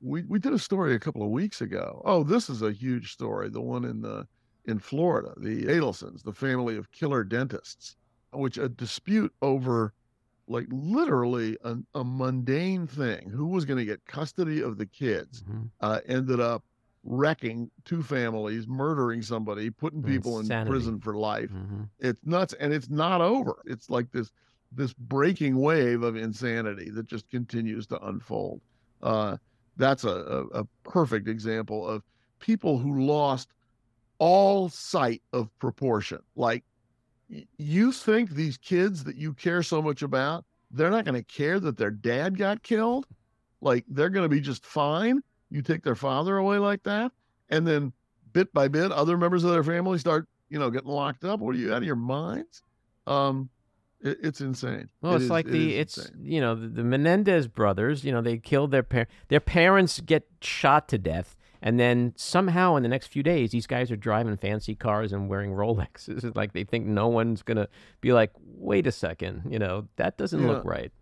[0.00, 2.02] We we did a story a couple of weeks ago.
[2.04, 3.48] Oh, this is a huge story.
[3.48, 4.26] The one in the
[4.66, 7.96] in Florida, the Adelsons, the family of killer dentists,
[8.32, 9.92] which a dispute over
[10.48, 13.30] like literally a, a mundane thing.
[13.30, 15.42] Who was going to get custody of the kids?
[15.42, 15.66] Mm-hmm.
[15.80, 16.64] Uh, ended up
[17.04, 20.68] wrecking two families, murdering somebody, putting people Insanity.
[20.68, 21.50] in prison for life.
[21.50, 21.82] Mm-hmm.
[22.00, 23.62] It's nuts, and it's not over.
[23.64, 24.30] It's like this
[24.72, 28.60] this breaking wave of insanity that just continues to unfold.
[29.02, 29.36] Uh,
[29.80, 32.02] that's a, a, perfect example of
[32.38, 33.48] people who lost
[34.18, 36.18] all sight of proportion.
[36.36, 36.64] Like
[37.56, 41.58] you think these kids that you care so much about, they're not going to care
[41.60, 43.06] that their dad got killed?
[43.60, 45.20] Like they're going to be just fine?
[45.50, 47.10] You take their father away like that,
[47.48, 47.92] and then
[48.32, 51.40] bit by bit, other members of their family start, you know, getting locked up.
[51.40, 52.62] What are you out of your minds?
[53.06, 53.50] Um,
[54.02, 54.88] it, it's insane.
[55.02, 56.20] Well, it it's is, like the it it's insane.
[56.22, 58.04] you know the, the Menendez brothers.
[58.04, 59.12] You know, they killed their parents.
[59.28, 63.66] Their parents get shot to death and then somehow in the next few days, these
[63.66, 66.24] guys are driving fancy cars and wearing Rolexes.
[66.30, 67.68] It's like they think no one's gonna
[68.00, 70.46] be like, wait a second, you know, that doesn't yeah.
[70.46, 70.92] look right.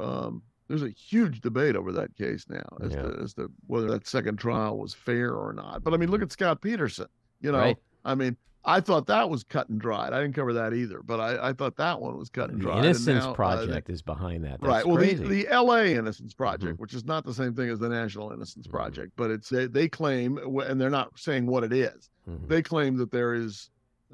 [0.00, 3.02] Um, there's a huge debate over that case now as, yeah.
[3.02, 5.82] to, as to whether that second trial was fair or not.
[5.82, 7.08] But I mean, look at Scott Peterson.
[7.40, 7.76] You know, right.
[8.04, 10.12] I mean, I thought that was cut and dried.
[10.12, 12.82] I didn't cover that either, but I, I thought that one was cut and dried.
[12.82, 14.60] The Innocence now, Project uh, is behind that.
[14.60, 14.86] That's right.
[14.86, 15.94] Well, the, the L.A.
[15.94, 16.82] Innocence Project, mm-hmm.
[16.82, 18.76] which is not the same thing as the National Innocence mm-hmm.
[18.76, 22.10] Project, but it's they, they, claim, and they're not saying what it is.
[22.28, 22.46] Mm-hmm.
[22.46, 23.70] They claim that there is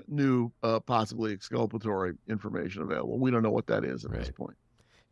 [0.07, 3.19] new, uh, possibly exculpatory information available.
[3.19, 4.21] We don't know what that is at right.
[4.21, 4.57] this point.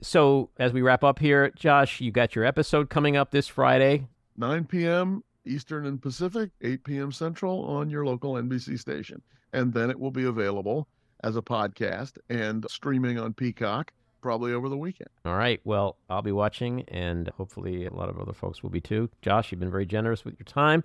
[0.01, 4.07] So, as we wrap up here, Josh, you got your episode coming up this Friday,
[4.37, 5.25] 9 p.m.
[5.47, 7.13] Eastern and Pacific, 8 p.m.
[7.13, 9.23] Central on your local NBC station.
[9.53, 10.89] And then it will be available
[11.25, 15.09] as a podcast and streaming on Peacock probably over the weekend.
[15.25, 15.61] All right.
[15.65, 19.09] Well, I'll be watching, and hopefully a lot of other folks will be too.
[19.23, 20.83] Josh, you've been very generous with your time.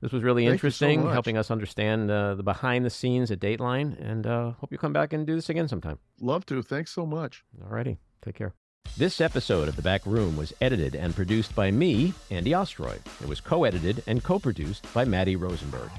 [0.00, 3.38] This was really Thank interesting, so helping us understand uh, the behind the scenes at
[3.38, 5.98] Dateline, and uh, hope you come back and do this again sometime.
[6.20, 6.62] Love to.
[6.62, 7.44] Thanks so much.
[7.62, 7.98] All righty.
[8.22, 8.54] Take care.
[9.00, 12.98] This episode of The Back Room was edited and produced by me, Andy Ostroy.
[13.22, 15.90] It was co edited and co produced by Matty Rosenberg,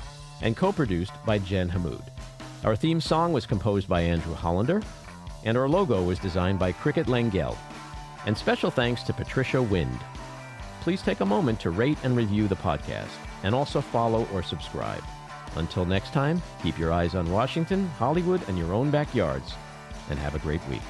[0.43, 2.03] and co produced by Jen Hammoud.
[2.63, 4.84] Our theme song was composed by Andrew Hollander,
[5.45, 7.57] and our logo was designed by Cricket Lengyel.
[8.27, 9.99] And special thanks to Patricia Wind.
[10.82, 15.03] Please take a moment to rate and review the podcast, and also follow or subscribe.
[15.55, 19.55] Until next time, keep your eyes on Washington, Hollywood, and your own backyards,
[20.11, 20.82] and have a great week.